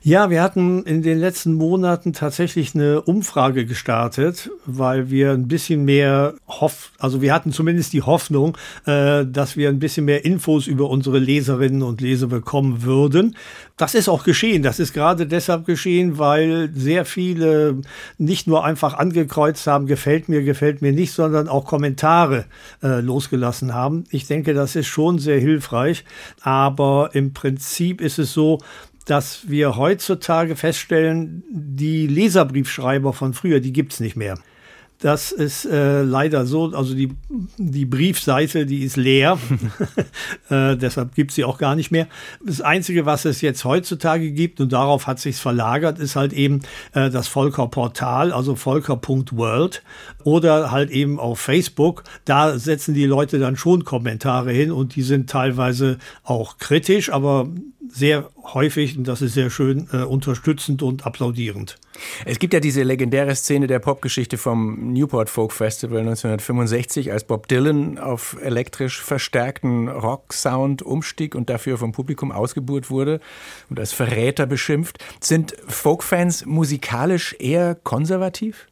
Ja, 0.02 0.30
wir 0.30 0.42
hatten 0.42 0.82
in 0.84 1.02
den 1.02 1.18
letzten 1.18 1.52
Monaten 1.52 2.14
tatsächlich 2.14 2.74
eine 2.74 3.02
Umfrage 3.02 3.66
gestartet, 3.66 4.50
weil 4.64 5.10
wir 5.10 5.32
ein 5.32 5.46
bisschen 5.46 5.84
mehr 5.84 6.36
hoff, 6.48 6.92
also 6.98 7.20
wir 7.20 7.34
hatten 7.34 7.52
zumindest 7.52 7.92
die 7.92 8.00
Hoffnung, 8.00 8.56
äh, 8.86 9.26
dass 9.26 9.58
wir 9.58 9.68
ein 9.68 9.78
bisschen 9.78 10.06
mehr 10.06 10.24
Infos 10.24 10.68
über 10.68 10.88
unsere 10.88 11.18
Leserinnen 11.18 11.82
und 11.82 12.00
Leser 12.00 12.28
bekommen 12.28 12.82
würden. 12.82 13.36
Das 13.76 13.94
ist 13.94 14.08
auch 14.08 14.24
geschehen. 14.24 14.62
Das 14.62 14.80
ist 14.80 14.94
gerade 14.94 15.26
deshalb 15.26 15.66
geschehen, 15.66 16.16
weil 16.16 16.70
sehr 16.74 17.04
viele 17.04 17.82
nicht 18.16 18.46
nur 18.46 18.64
einfach 18.64 18.94
angekreuzt 18.94 19.66
haben, 19.66 19.86
gefällt 19.86 20.30
mir, 20.30 20.42
gefällt 20.42 20.80
mir 20.80 20.92
nicht, 20.92 21.12
sondern 21.12 21.46
auch 21.46 21.66
Kommentare 21.66 22.46
äh, 22.82 23.00
losgelassen 23.00 23.74
haben. 23.74 24.04
Ich 24.08 24.26
denke, 24.26 24.54
das 24.54 24.76
ist 24.76 24.86
schon 24.86 25.18
sehr 25.18 25.38
hilfreich. 25.38 26.06
Aber 26.40 27.10
im 27.12 27.34
Prinzip 27.34 28.00
ist 28.00 28.18
es 28.18 28.32
so, 28.32 28.60
dass 29.06 29.48
wir 29.48 29.76
heutzutage 29.76 30.56
feststellen, 30.56 31.42
die 31.50 32.06
Leserbriefschreiber 32.06 33.12
von 33.12 33.34
früher, 33.34 33.60
die 33.60 33.72
gibt's 33.72 34.00
nicht 34.00 34.16
mehr. 34.16 34.38
Das 35.00 35.32
ist 35.32 35.64
äh, 35.64 36.02
leider 36.02 36.44
so. 36.44 36.72
Also 36.74 36.94
die, 36.94 37.16
die 37.56 37.86
Briefseite, 37.86 38.66
die 38.66 38.84
ist 38.84 38.98
leer. 38.98 39.38
äh, 40.50 40.76
deshalb 40.76 41.14
gibt's 41.14 41.36
sie 41.36 41.44
auch 41.44 41.56
gar 41.56 41.74
nicht 41.74 41.90
mehr. 41.90 42.06
Das 42.44 42.60
Einzige, 42.60 43.06
was 43.06 43.24
es 43.24 43.40
jetzt 43.40 43.64
heutzutage 43.64 44.30
gibt, 44.30 44.60
und 44.60 44.72
darauf 44.74 45.06
hat 45.06 45.18
sich's 45.18 45.40
verlagert, 45.40 45.98
ist 45.98 46.16
halt 46.16 46.34
eben 46.34 46.60
äh, 46.92 47.08
das 47.08 47.28
Volker-Portal, 47.28 48.30
also 48.30 48.54
volker.world 48.56 49.82
oder 50.22 50.70
halt 50.70 50.90
eben 50.90 51.18
auf 51.18 51.40
Facebook. 51.40 52.04
Da 52.26 52.58
setzen 52.58 52.92
die 52.92 53.06
Leute 53.06 53.38
dann 53.38 53.56
schon 53.56 53.86
Kommentare 53.86 54.52
hin 54.52 54.70
und 54.70 54.96
die 54.96 55.02
sind 55.02 55.30
teilweise 55.30 55.96
auch 56.24 56.58
kritisch, 56.58 57.10
aber 57.10 57.48
sehr 57.88 58.28
häufig, 58.54 58.96
und 58.96 59.08
das 59.08 59.22
ist 59.22 59.34
sehr 59.34 59.50
schön, 59.50 59.88
äh, 59.92 59.98
unterstützend 59.98 60.82
und 60.82 61.06
applaudierend. 61.06 61.78
Es 62.24 62.38
gibt 62.38 62.54
ja 62.54 62.60
diese 62.60 62.82
legendäre 62.82 63.34
Szene 63.34 63.66
der 63.66 63.78
Popgeschichte 63.78 64.38
vom 64.38 64.92
Newport 64.92 65.28
Folk 65.28 65.52
Festival 65.52 66.00
1965, 66.00 67.12
als 67.12 67.24
Bob 67.24 67.48
Dylan 67.48 67.98
auf 67.98 68.36
elektrisch 68.42 69.02
verstärkten 69.02 69.88
Rock-Sound 69.88 70.82
umstieg 70.82 71.34
und 71.34 71.50
dafür 71.50 71.78
vom 71.78 71.92
Publikum 71.92 72.32
ausgebuht 72.32 72.90
wurde 72.90 73.20
und 73.68 73.78
als 73.78 73.92
Verräter 73.92 74.46
beschimpft. 74.46 74.98
Sind 75.20 75.54
Folkfans 75.66 76.46
musikalisch 76.46 77.36
eher 77.38 77.74
konservativ? 77.74 78.66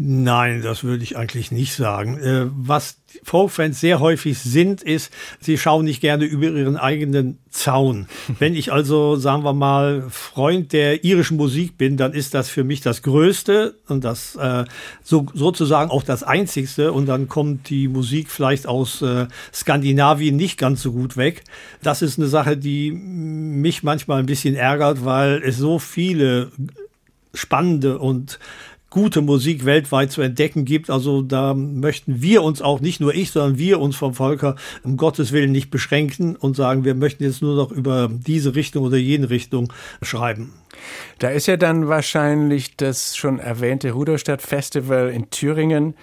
Nein, 0.00 0.62
das 0.62 0.84
würde 0.84 1.02
ich 1.02 1.16
eigentlich 1.16 1.50
nicht 1.50 1.74
sagen. 1.74 2.18
Äh, 2.18 2.46
was 2.50 2.98
Folkfans 3.24 3.80
sehr 3.80 3.98
häufig 3.98 4.38
sind, 4.38 4.80
ist, 4.80 5.12
sie 5.40 5.58
schauen 5.58 5.86
nicht 5.86 6.00
gerne 6.00 6.24
über 6.24 6.44
ihren 6.46 6.76
eigenen 6.76 7.38
Zaun. 7.50 8.06
Wenn 8.38 8.54
ich 8.54 8.72
also, 8.72 9.16
sagen 9.16 9.42
wir 9.42 9.54
mal, 9.54 10.04
Freund 10.08 10.72
der 10.72 11.02
irischen 11.02 11.36
Musik 11.36 11.76
bin, 11.78 11.96
dann 11.96 12.12
ist 12.12 12.34
das 12.34 12.48
für 12.48 12.62
mich 12.62 12.80
das 12.80 13.02
Größte 13.02 13.74
und 13.88 14.04
das 14.04 14.36
äh, 14.36 14.66
so, 15.02 15.26
sozusagen 15.34 15.90
auch 15.90 16.04
das 16.04 16.22
Einzigste. 16.22 16.92
Und 16.92 17.06
dann 17.06 17.28
kommt 17.28 17.68
die 17.68 17.88
Musik 17.88 18.30
vielleicht 18.30 18.68
aus 18.68 19.02
äh, 19.02 19.26
Skandinavien 19.52 20.36
nicht 20.36 20.58
ganz 20.58 20.80
so 20.80 20.92
gut 20.92 21.16
weg. 21.16 21.42
Das 21.82 22.02
ist 22.02 22.20
eine 22.20 22.28
Sache, 22.28 22.56
die 22.56 22.92
mich 22.92 23.82
manchmal 23.82 24.20
ein 24.20 24.26
bisschen 24.26 24.54
ärgert, 24.54 25.04
weil 25.04 25.42
es 25.44 25.56
so 25.56 25.80
viele 25.80 26.52
spannende 27.34 27.98
und 27.98 28.38
gute 28.90 29.20
Musik 29.20 29.64
weltweit 29.64 30.10
zu 30.10 30.22
entdecken 30.22 30.64
gibt. 30.64 30.90
Also 30.90 31.22
da 31.22 31.54
möchten 31.54 32.22
wir 32.22 32.42
uns 32.42 32.62
auch, 32.62 32.80
nicht 32.80 33.00
nur 33.00 33.14
ich, 33.14 33.30
sondern 33.30 33.58
wir 33.58 33.80
uns 33.80 33.96
vom 33.96 34.14
Volker 34.14 34.56
um 34.82 34.96
Gottes 34.96 35.32
Willen 35.32 35.52
nicht 35.52 35.70
beschränken 35.70 36.36
und 36.36 36.56
sagen, 36.56 36.84
wir 36.84 36.94
möchten 36.94 37.24
jetzt 37.24 37.42
nur 37.42 37.56
noch 37.56 37.70
über 37.70 38.08
diese 38.10 38.54
Richtung 38.54 38.84
oder 38.84 38.96
jene 38.96 39.30
Richtung 39.30 39.72
schreiben. 40.00 40.54
Da 41.18 41.28
ist 41.28 41.46
ja 41.46 41.56
dann 41.56 41.88
wahrscheinlich 41.88 42.76
das 42.76 43.16
schon 43.16 43.38
erwähnte 43.38 43.90
Ruderstadt 43.92 44.42
Festival 44.42 45.10
in 45.10 45.30
Thüringen 45.30 45.94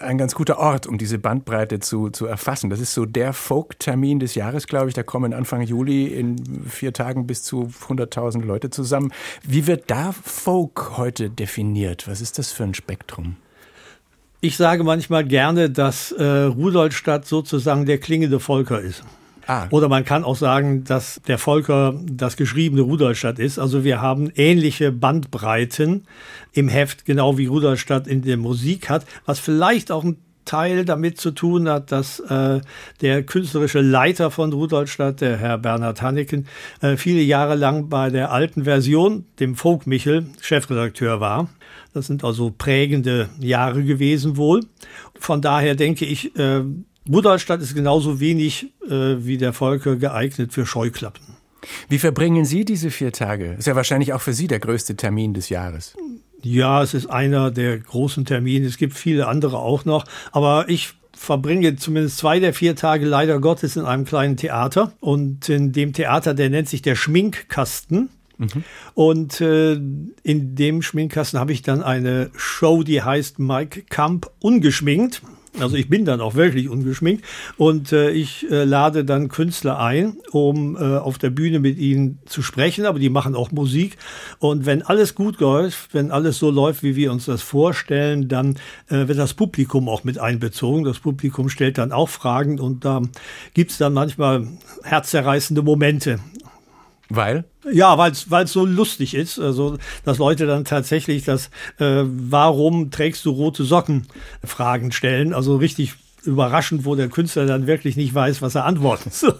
ein 0.00 0.18
ganz 0.18 0.34
guter 0.34 0.58
Ort, 0.58 0.86
um 0.86 0.98
diese 0.98 1.18
Bandbreite 1.18 1.80
zu, 1.80 2.10
zu 2.10 2.26
erfassen. 2.26 2.70
Das 2.70 2.80
ist 2.80 2.94
so 2.94 3.06
der 3.06 3.32
Folk-Termin 3.32 4.18
des 4.20 4.34
Jahres, 4.34 4.66
glaube 4.66 4.88
ich. 4.88 4.94
Da 4.94 5.02
kommen 5.02 5.32
Anfang 5.32 5.62
Juli 5.62 6.06
in 6.06 6.64
vier 6.68 6.92
Tagen 6.92 7.26
bis 7.26 7.42
zu 7.42 7.70
100.000 7.88 8.42
Leute 8.42 8.70
zusammen. 8.70 9.12
Wie 9.42 9.66
wird 9.66 9.90
da 9.90 10.12
Folk 10.12 10.96
heute 10.96 11.30
definiert? 11.30 12.08
Was 12.08 12.20
ist 12.20 12.38
das 12.38 12.52
für 12.52 12.64
ein 12.64 12.74
Spektrum? 12.74 13.36
Ich 14.40 14.56
sage 14.56 14.84
manchmal 14.84 15.24
gerne, 15.24 15.68
dass 15.68 16.12
äh, 16.12 16.24
Rudolstadt 16.24 17.26
sozusagen 17.26 17.84
der 17.84 17.98
klingende 17.98 18.40
Volker 18.40 18.80
ist. 18.80 19.04
Ah. 19.50 19.66
Oder 19.70 19.88
man 19.88 20.04
kann 20.04 20.22
auch 20.22 20.36
sagen, 20.36 20.84
dass 20.84 21.20
der 21.26 21.36
Volker 21.36 21.98
das 22.08 22.36
geschriebene 22.36 22.82
Rudolstadt 22.82 23.40
ist. 23.40 23.58
Also 23.58 23.82
wir 23.82 24.00
haben 24.00 24.30
ähnliche 24.36 24.92
Bandbreiten 24.92 26.04
im 26.52 26.68
Heft, 26.68 27.04
genau 27.04 27.36
wie 27.36 27.46
Rudolstadt 27.46 28.06
in 28.06 28.22
der 28.22 28.36
Musik 28.36 28.88
hat, 28.88 29.04
was 29.26 29.40
vielleicht 29.40 29.90
auch 29.90 30.04
ein 30.04 30.18
Teil 30.44 30.84
damit 30.84 31.20
zu 31.20 31.32
tun 31.32 31.68
hat, 31.68 31.90
dass 31.90 32.20
äh, 32.20 32.60
der 33.00 33.24
künstlerische 33.24 33.80
Leiter 33.80 34.30
von 34.30 34.52
Rudolstadt, 34.52 35.20
der 35.20 35.36
Herr 35.36 35.58
Bernhard 35.58 36.00
Hanneken, 36.00 36.46
äh, 36.80 36.96
viele 36.96 37.20
Jahre 37.20 37.56
lang 37.56 37.88
bei 37.88 38.08
der 38.08 38.30
alten 38.30 38.62
Version, 38.62 39.24
dem 39.40 39.56
Folk 39.56 39.84
Michel, 39.84 40.26
Chefredakteur 40.40 41.18
war. 41.18 41.48
Das 41.92 42.06
sind 42.06 42.22
also 42.22 42.54
prägende 42.56 43.28
Jahre 43.40 43.82
gewesen 43.82 44.36
wohl. 44.36 44.60
Von 45.18 45.42
daher 45.42 45.74
denke 45.74 46.04
ich, 46.04 46.36
äh, 46.38 46.62
Rudolstadt 47.08 47.60
ist 47.60 47.74
genauso 47.74 48.20
wenig 48.20 48.72
äh, 48.88 49.16
wie 49.18 49.38
der 49.38 49.52
Volker 49.52 49.96
geeignet 49.96 50.52
für 50.52 50.66
Scheuklappen. 50.66 51.22
Wie 51.88 51.98
verbringen 51.98 52.44
Sie 52.44 52.64
diese 52.64 52.90
vier 52.90 53.12
Tage? 53.12 53.54
Ist 53.58 53.66
ja 53.66 53.76
wahrscheinlich 53.76 54.12
auch 54.12 54.20
für 54.20 54.32
Sie 54.32 54.46
der 54.46 54.60
größte 54.60 54.96
Termin 54.96 55.34
des 55.34 55.48
Jahres. 55.48 55.96
Ja, 56.42 56.82
es 56.82 56.94
ist 56.94 57.06
einer 57.06 57.50
der 57.50 57.78
großen 57.78 58.24
Termine. 58.24 58.66
Es 58.66 58.78
gibt 58.78 58.94
viele 58.94 59.28
andere 59.28 59.58
auch 59.58 59.84
noch. 59.84 60.04
Aber 60.32 60.68
ich 60.68 60.94
verbringe 61.12 61.76
zumindest 61.76 62.18
zwei 62.18 62.40
der 62.40 62.54
vier 62.54 62.76
Tage 62.76 63.04
leider 63.04 63.40
Gottes 63.40 63.76
in 63.76 63.84
einem 63.84 64.04
kleinen 64.06 64.36
Theater. 64.36 64.92
Und 65.00 65.48
in 65.48 65.72
dem 65.72 65.92
Theater, 65.92 66.32
der 66.32 66.48
nennt 66.48 66.68
sich 66.68 66.80
der 66.80 66.94
Schminkkasten. 66.94 68.08
Mhm. 68.38 68.64
Und 68.94 69.40
äh, 69.42 69.72
in 69.72 70.54
dem 70.54 70.80
Schminkkasten 70.80 71.38
habe 71.38 71.52
ich 71.52 71.60
dann 71.60 71.82
eine 71.82 72.30
Show, 72.36 72.82
die 72.82 73.02
heißt 73.02 73.38
Mike 73.38 73.82
Camp 73.90 74.30
ungeschminkt. 74.40 75.20
Also 75.58 75.76
ich 75.76 75.88
bin 75.88 76.04
dann 76.04 76.20
auch 76.20 76.34
wirklich 76.36 76.68
ungeschminkt 76.68 77.24
und 77.56 77.92
äh, 77.92 78.10
ich 78.10 78.48
äh, 78.50 78.64
lade 78.64 79.04
dann 79.04 79.28
Künstler 79.28 79.80
ein, 79.80 80.16
um 80.30 80.76
äh, 80.76 80.96
auf 80.96 81.18
der 81.18 81.30
Bühne 81.30 81.58
mit 81.58 81.76
ihnen 81.76 82.20
zu 82.24 82.42
sprechen, 82.42 82.86
aber 82.86 83.00
die 83.00 83.10
machen 83.10 83.34
auch 83.34 83.50
Musik. 83.50 83.96
Und 84.38 84.64
wenn 84.64 84.82
alles 84.82 85.16
gut 85.16 85.40
läuft, 85.40 85.92
wenn 85.92 86.12
alles 86.12 86.38
so 86.38 86.50
läuft, 86.50 86.84
wie 86.84 86.94
wir 86.94 87.10
uns 87.10 87.24
das 87.24 87.42
vorstellen, 87.42 88.28
dann 88.28 88.56
äh, 88.88 89.08
wird 89.08 89.18
das 89.18 89.34
Publikum 89.34 89.88
auch 89.88 90.04
mit 90.04 90.18
einbezogen. 90.18 90.84
Das 90.84 91.00
Publikum 91.00 91.48
stellt 91.48 91.78
dann 91.78 91.90
auch 91.90 92.08
Fragen 92.08 92.60
und 92.60 92.84
da 92.84 93.02
gibt's 93.52 93.76
dann 93.78 93.92
manchmal 93.92 94.46
herzerreißende 94.84 95.62
Momente. 95.62 96.20
Weil? 97.10 97.44
Ja, 97.70 97.98
weil 97.98 98.12
es 98.12 98.52
so 98.52 98.64
lustig 98.64 99.14
ist, 99.14 99.38
also 99.38 99.76
dass 100.04 100.18
Leute 100.18 100.46
dann 100.46 100.64
tatsächlich 100.64 101.24
das 101.24 101.50
äh, 101.78 102.04
Warum 102.04 102.90
trägst 102.90 103.24
du 103.26 103.30
rote 103.30 103.64
Socken 103.64 104.06
Fragen 104.44 104.92
stellen, 104.92 105.34
also 105.34 105.56
richtig 105.56 105.94
überraschend, 106.24 106.84
wo 106.84 106.94
der 106.94 107.08
Künstler 107.08 107.46
dann 107.46 107.66
wirklich 107.66 107.96
nicht 107.96 108.14
weiß, 108.14 108.42
was 108.42 108.54
er 108.54 108.64
antworten 108.64 109.10
soll. 109.12 109.38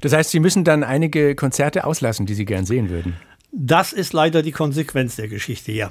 Das 0.00 0.12
heißt, 0.12 0.30
Sie 0.30 0.40
müssen 0.40 0.64
dann 0.64 0.84
einige 0.84 1.34
Konzerte 1.34 1.84
auslassen, 1.84 2.26
die 2.26 2.34
Sie 2.34 2.44
gern 2.44 2.66
sehen 2.66 2.88
würden. 2.88 3.16
Das 3.54 3.92
ist 3.92 4.14
leider 4.14 4.40
die 4.40 4.52
Konsequenz 4.52 5.16
der 5.16 5.28
Geschichte, 5.28 5.72
ja. 5.72 5.90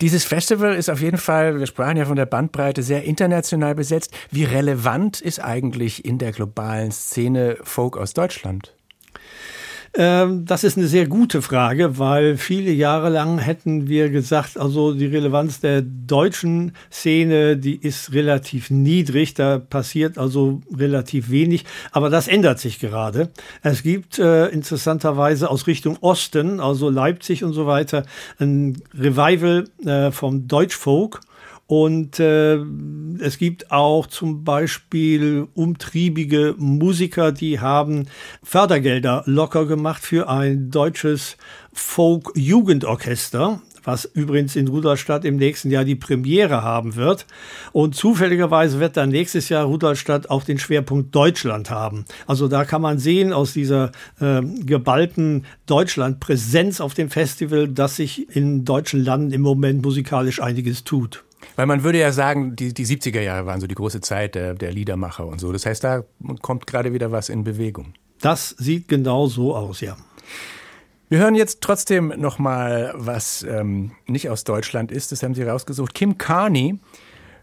Dieses 0.00 0.24
Festival 0.24 0.74
ist 0.74 0.90
auf 0.90 1.00
jeden 1.00 1.18
Fall, 1.18 1.60
wir 1.60 1.66
sprachen 1.66 1.96
ja 1.96 2.04
von 2.04 2.16
der 2.16 2.26
Bandbreite, 2.26 2.82
sehr 2.82 3.04
international 3.04 3.76
besetzt. 3.76 4.12
Wie 4.32 4.42
relevant 4.42 5.20
ist 5.20 5.38
eigentlich 5.38 6.04
in 6.04 6.18
der 6.18 6.32
globalen 6.32 6.90
Szene 6.90 7.58
Folk 7.62 7.96
aus 7.96 8.12
Deutschland? 8.12 8.75
Ähm, 9.98 10.44
das 10.44 10.62
ist 10.62 10.76
eine 10.76 10.88
sehr 10.88 11.06
gute 11.06 11.40
Frage, 11.40 11.98
weil 11.98 12.36
viele 12.36 12.70
Jahre 12.70 13.08
lang 13.08 13.38
hätten 13.38 13.88
wir 13.88 14.10
gesagt, 14.10 14.58
also 14.58 14.92
die 14.92 15.06
Relevanz 15.06 15.60
der 15.60 15.80
deutschen 15.80 16.72
Szene, 16.92 17.56
die 17.56 17.76
ist 17.76 18.12
relativ 18.12 18.68
niedrig, 18.68 19.32
da 19.32 19.58
passiert 19.58 20.18
also 20.18 20.60
relativ 20.76 21.30
wenig, 21.30 21.64
aber 21.92 22.10
das 22.10 22.28
ändert 22.28 22.60
sich 22.60 22.78
gerade. 22.78 23.30
Es 23.62 23.82
gibt 23.82 24.18
äh, 24.18 24.48
interessanterweise 24.48 25.50
aus 25.50 25.66
Richtung 25.66 25.96
Osten, 26.02 26.60
also 26.60 26.90
Leipzig 26.90 27.42
und 27.42 27.54
so 27.54 27.66
weiter, 27.66 28.04
ein 28.38 28.82
Revival 28.94 29.64
äh, 29.84 30.10
vom 30.10 30.46
Deutschfolk 30.46 31.20
und 31.66 32.20
äh, 32.20 32.58
es 33.18 33.38
gibt 33.38 33.72
auch 33.72 34.06
zum 34.06 34.44
Beispiel 34.44 35.48
umtriebige 35.54 36.54
Musiker, 36.58 37.32
die 37.32 37.58
haben 37.60 38.06
Fördergelder 38.42 39.22
locker 39.26 39.66
gemacht 39.66 40.02
für 40.02 40.28
ein 40.28 40.70
deutsches 40.70 41.36
Folk-Jugendorchester 41.72 43.60
was 43.86 44.04
übrigens 44.04 44.56
in 44.56 44.68
Rudolstadt 44.68 45.24
im 45.24 45.36
nächsten 45.36 45.70
Jahr 45.70 45.84
die 45.84 45.94
Premiere 45.94 46.62
haben 46.62 46.96
wird. 46.96 47.24
Und 47.72 47.94
zufälligerweise 47.94 48.80
wird 48.80 48.96
dann 48.96 49.10
nächstes 49.10 49.48
Jahr 49.48 49.64
Rudolstadt 49.64 50.28
auch 50.28 50.42
den 50.42 50.58
Schwerpunkt 50.58 51.14
Deutschland 51.14 51.70
haben. 51.70 52.04
Also 52.26 52.48
da 52.48 52.64
kann 52.64 52.82
man 52.82 52.98
sehen 52.98 53.32
aus 53.32 53.52
dieser 53.52 53.92
äh, 54.20 54.42
geballten 54.42 55.46
Deutschland-Präsenz 55.66 56.80
auf 56.80 56.94
dem 56.94 57.10
Festival, 57.10 57.68
dass 57.68 57.96
sich 57.96 58.34
in 58.34 58.64
deutschen 58.64 59.04
Landen 59.04 59.30
im 59.30 59.42
Moment 59.42 59.82
musikalisch 59.84 60.42
einiges 60.42 60.84
tut. 60.84 61.25
Weil 61.54 61.66
man 61.66 61.84
würde 61.84 61.98
ja 61.98 62.12
sagen, 62.12 62.56
die, 62.56 62.74
die 62.74 62.86
70er 62.86 63.20
Jahre 63.20 63.46
waren 63.46 63.60
so 63.60 63.66
die 63.66 63.74
große 63.74 64.00
Zeit 64.00 64.34
der, 64.34 64.54
der 64.54 64.72
Liedermacher 64.72 65.26
und 65.26 65.40
so. 65.40 65.52
Das 65.52 65.64
heißt, 65.64 65.84
da 65.84 66.04
kommt 66.42 66.66
gerade 66.66 66.92
wieder 66.92 67.12
was 67.12 67.28
in 67.28 67.44
Bewegung. 67.44 67.94
Das 68.20 68.50
sieht 68.50 68.88
genau 68.88 69.26
so 69.26 69.54
aus, 69.54 69.80
ja. 69.80 69.96
Wir 71.08 71.18
hören 71.18 71.36
jetzt 71.36 71.60
trotzdem 71.60 72.12
noch 72.16 72.40
mal 72.40 72.92
was 72.96 73.44
ähm, 73.48 73.92
nicht 74.06 74.28
aus 74.28 74.42
Deutschland 74.42 74.90
ist. 74.90 75.12
Das 75.12 75.22
haben 75.22 75.34
Sie 75.34 75.44
rausgesucht. 75.44 75.94
Kim 75.94 76.18
Carney, 76.18 76.80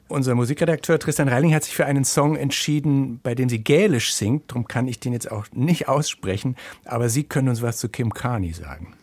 unser 0.09 0.35
Musikredakteur 0.35 0.99
Tristan 0.99 1.29
Reiling, 1.29 1.55
hat 1.55 1.63
sich 1.63 1.73
für 1.73 1.85
einen 1.85 2.03
Song 2.03 2.35
entschieden, 2.35 3.21
bei 3.23 3.35
dem 3.35 3.47
sie 3.47 3.59
gälisch 3.59 4.13
singt. 4.13 4.51
Darum 4.51 4.67
kann 4.67 4.89
ich 4.89 4.99
den 4.99 5.13
jetzt 5.13 5.31
auch 5.31 5.45
nicht 5.53 5.87
aussprechen. 5.87 6.57
Aber 6.83 7.07
Sie 7.07 7.23
können 7.23 7.47
uns 7.47 7.61
was 7.61 7.77
zu 7.77 7.87
Kim 7.87 8.13
Carney 8.13 8.51
sagen. 8.51 8.95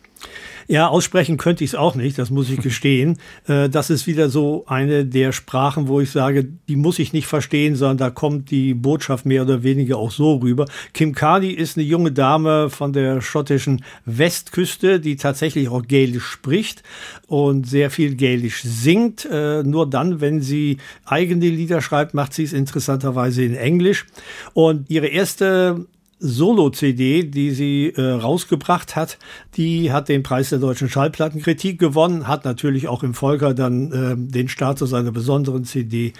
Ja, 0.67 0.87
aussprechen 0.87 1.37
könnte 1.37 1.63
ich 1.63 1.71
es 1.71 1.75
auch 1.75 1.95
nicht, 1.95 2.17
das 2.17 2.29
muss 2.29 2.49
ich 2.49 2.59
gestehen. 2.61 3.17
Äh, 3.47 3.69
das 3.69 3.89
ist 3.89 4.07
wieder 4.07 4.29
so 4.29 4.63
eine 4.67 5.05
der 5.05 5.31
Sprachen, 5.31 5.87
wo 5.87 5.99
ich 5.99 6.11
sage, 6.11 6.47
die 6.69 6.75
muss 6.75 6.99
ich 6.99 7.13
nicht 7.13 7.27
verstehen, 7.27 7.75
sondern 7.75 7.97
da 7.97 8.09
kommt 8.09 8.51
die 8.51 8.73
Botschaft 8.73 9.25
mehr 9.25 9.43
oder 9.43 9.63
weniger 9.63 9.97
auch 9.97 10.11
so 10.11 10.35
rüber. 10.35 10.65
Kim 10.93 11.13
Carney 11.13 11.51
ist 11.51 11.77
eine 11.77 11.85
junge 11.85 12.11
Dame 12.11 12.69
von 12.69 12.93
der 12.93 13.21
schottischen 13.21 13.83
Westküste, 14.05 14.99
die 14.99 15.15
tatsächlich 15.17 15.69
auch 15.69 15.83
Gälisch 15.83 16.25
spricht 16.25 16.83
und 17.27 17.67
sehr 17.67 17.89
viel 17.89 18.15
Gälisch 18.15 18.61
singt. 18.63 19.27
Äh, 19.29 19.63
nur 19.63 19.89
dann, 19.89 20.21
wenn 20.21 20.41
sie 20.41 20.77
eigene 21.05 21.49
Lieder 21.49 21.81
schreibt, 21.81 22.13
macht 22.13 22.33
sie 22.33 22.43
es 22.43 22.53
interessanterweise 22.53 23.43
in 23.43 23.55
Englisch. 23.55 24.05
Und 24.53 24.89
ihre 24.89 25.07
erste 25.07 25.85
Solo-CD, 26.21 27.23
die 27.23 27.51
sie 27.51 27.93
äh, 27.95 28.01
rausgebracht 28.01 28.95
hat, 28.95 29.17
die 29.57 29.91
hat 29.91 30.07
den 30.07 30.21
Preis 30.21 30.49
der 30.49 30.59
deutschen 30.59 30.87
Schallplattenkritik 30.87 31.79
gewonnen, 31.79 32.27
hat 32.27 32.45
natürlich 32.45 32.87
auch 32.87 33.01
im 33.01 33.15
Volker 33.15 33.53
dann 33.55 33.91
äh, 33.91 34.15
den 34.15 34.47
Status 34.47 34.93
einer 34.93 35.11
besonderen 35.11 35.65
CD 35.65 36.13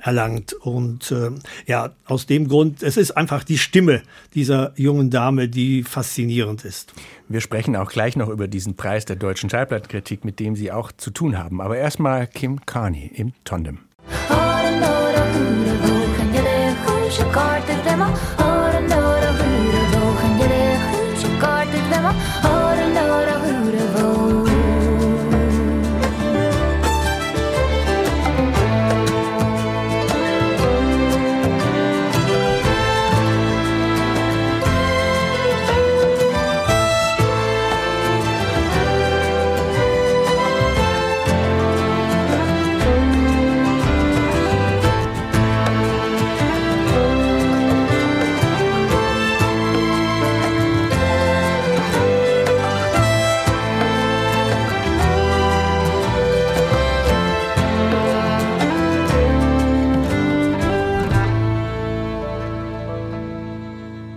erlangt. 0.00 0.52
Und 0.52 1.10
äh, 1.10 1.30
ja, 1.66 1.90
aus 2.06 2.26
dem 2.26 2.46
Grund, 2.48 2.82
es 2.84 2.96
ist 2.96 3.10
einfach 3.12 3.42
die 3.42 3.58
Stimme 3.58 4.02
dieser 4.34 4.72
jungen 4.76 5.10
Dame, 5.10 5.48
die 5.48 5.82
faszinierend 5.82 6.64
ist. 6.64 6.94
Wir 7.28 7.40
sprechen 7.40 7.74
auch 7.74 7.90
gleich 7.90 8.16
noch 8.16 8.28
über 8.28 8.46
diesen 8.46 8.76
Preis 8.76 9.04
der 9.04 9.16
deutschen 9.16 9.50
Schallplattenkritik, 9.50 10.24
mit 10.24 10.38
dem 10.38 10.54
Sie 10.54 10.70
auch 10.70 10.92
zu 10.92 11.10
tun 11.10 11.36
haben. 11.36 11.60
Aber 11.60 11.76
erstmal 11.76 12.28
Kim 12.28 12.64
Carney 12.64 13.10
im 13.12 13.32
Tondem. 13.44 13.80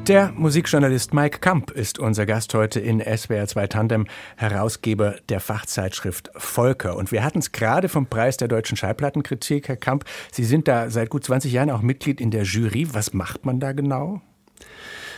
Der 0.08 0.32
Musikjournalist 0.32 1.14
Mike 1.14 1.40
Kamp 1.40 1.70
ist 1.70 2.00
unser 2.00 2.26
Gast 2.26 2.56
heute 2.56 2.80
in 2.80 3.00
SWR 3.02 3.46
2 3.46 3.68
Tandem, 3.68 4.08
Herausgeber 4.36 5.18
der 5.30 5.40
Fachzeitschrift 5.40 6.32
Volker. 6.36 6.98
Und 6.98 7.12
wir 7.12 7.24
hatten 7.24 7.38
es 7.38 7.52
gerade 7.52 7.88
vom 7.88 8.08
Preis 8.08 8.38
der 8.38 8.48
deutschen 8.48 8.76
Schallplattenkritik, 8.78 9.68
Herr 9.68 9.78
Kamp. 9.78 10.06
Sie 10.32 10.44
sind 10.44 10.68
da 10.68 10.90
seit 10.90 11.12
gut 11.12 11.24
20 11.24 11.54
Jahren 11.54 11.70
auch 11.70 11.84
Mitglied 11.84 12.20
in 12.20 12.32
der 12.32 12.44
Jury. 12.44 12.88
Was 12.94 13.14
macht 13.14 13.46
man 13.46 13.60
da 13.60 13.74
genau? 13.74 14.22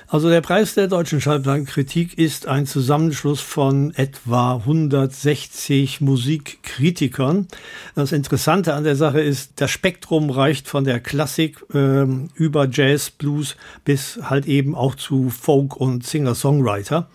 Also 0.08 0.30
der 0.30 0.42
Preis 0.42 0.76
der 0.76 0.88
deutschen 0.88 1.22
Schallplattenkritik 1.22 2.18
ist 2.18 2.48
ein 2.48 2.66
Zusammenschluss 2.66 3.42
von 3.42 3.94
etwa 3.96 4.58
160 4.58 6.02
Musikkritikern. 6.02 7.48
Das 7.96 8.12
Interessante 8.12 8.74
an 8.74 8.84
der 8.84 8.96
Sache 8.96 9.22
ist, 9.22 9.54
das 9.56 9.72
Spektrum 9.72 10.30
reicht 10.30 10.68
von 10.68 10.84
der 10.84 11.00
Klassik 11.00 11.64
äh, 11.74 12.06
über 12.36 12.68
Jazz, 12.70 13.10
Blues 13.10 13.56
bis 13.86 14.20
halt 14.24 14.46
eben 14.46 14.76
auch 14.76 14.96
zu 14.96 15.30
Folk 15.30 15.76
und 15.78 16.06
Singer-Songwriter. 16.06 17.10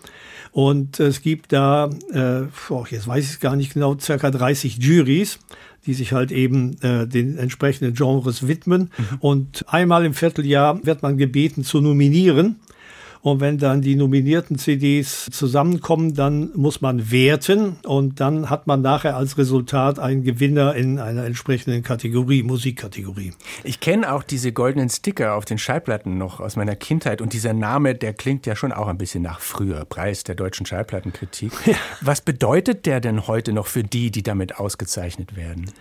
Und 0.51 0.99
es 0.99 1.21
gibt 1.21 1.53
da, 1.53 1.89
äh, 2.11 2.41
jetzt 2.89 3.07
weiß 3.07 3.23
ich 3.23 3.31
es 3.31 3.39
gar 3.39 3.55
nicht 3.55 3.73
genau, 3.73 3.97
circa 3.99 4.31
30 4.31 4.77
Juries 4.77 5.39
die 5.85 5.93
sich 5.93 6.13
halt 6.13 6.31
eben 6.31 6.79
äh, 6.81 7.07
den 7.07 7.37
entsprechenden 7.37 7.93
Genres 7.93 8.47
widmen. 8.47 8.91
Mhm. 8.97 9.17
Und 9.21 9.65
einmal 9.69 10.05
im 10.05 10.13
Vierteljahr 10.13 10.85
wird 10.85 11.01
man 11.01 11.17
gebeten 11.17 11.63
zu 11.63 11.81
nominieren. 11.81 12.57
Und 13.21 13.41
wenn 13.41 13.57
dann 13.57 13.81
die 13.81 13.95
nominierten 13.95 14.57
CDs 14.57 15.27
zusammenkommen, 15.31 16.13
dann 16.13 16.51
muss 16.55 16.79
man 16.79 17.11
werten 17.11 17.77
und 17.85 18.19
dann 18.21 18.49
hat 18.49 18.65
man 18.65 18.81
nachher 18.81 19.17
als 19.17 19.37
Resultat 19.37 19.99
einen 19.99 20.23
Gewinner 20.23 20.73
in 20.75 20.99
einer 20.99 21.25
entsprechenden 21.25 21.83
Kategorie, 21.83 22.43
Musikkategorie. 22.43 23.33
Ich 23.63 23.81
kenne 23.81 24.13
auch 24.13 24.23
diese 24.23 24.53
goldenen 24.53 24.89
Sticker 24.89 25.35
auf 25.35 25.43
den 25.43 25.57
Schallplatten 25.57 26.17
noch 26.17 26.39
aus 26.39 26.55
meiner 26.55 26.75
Kindheit 26.75 27.21
und 27.21 27.33
dieser 27.33 27.53
Name, 27.53 27.93
der 27.93 28.13
klingt 28.13 28.45
ja 28.45 28.55
schon 28.55 28.71
auch 28.71 28.87
ein 28.87 28.97
bisschen 28.97 29.23
nach 29.23 29.41
früher, 29.41 29.83
Preis 29.83 30.23
der 30.23 30.35
deutschen 30.35 30.65
Schallplattenkritik. 30.65 31.51
Ja. 31.65 31.75
Was 32.01 32.21
bedeutet 32.21 32.85
der 32.85 33.01
denn 33.01 33.27
heute 33.27 33.51
noch 33.51 33.67
für 33.67 33.83
die, 33.83 34.11
die 34.11 34.23
damit 34.23 34.57
ausgezeichnet 34.57 35.35
werden? 35.35 35.71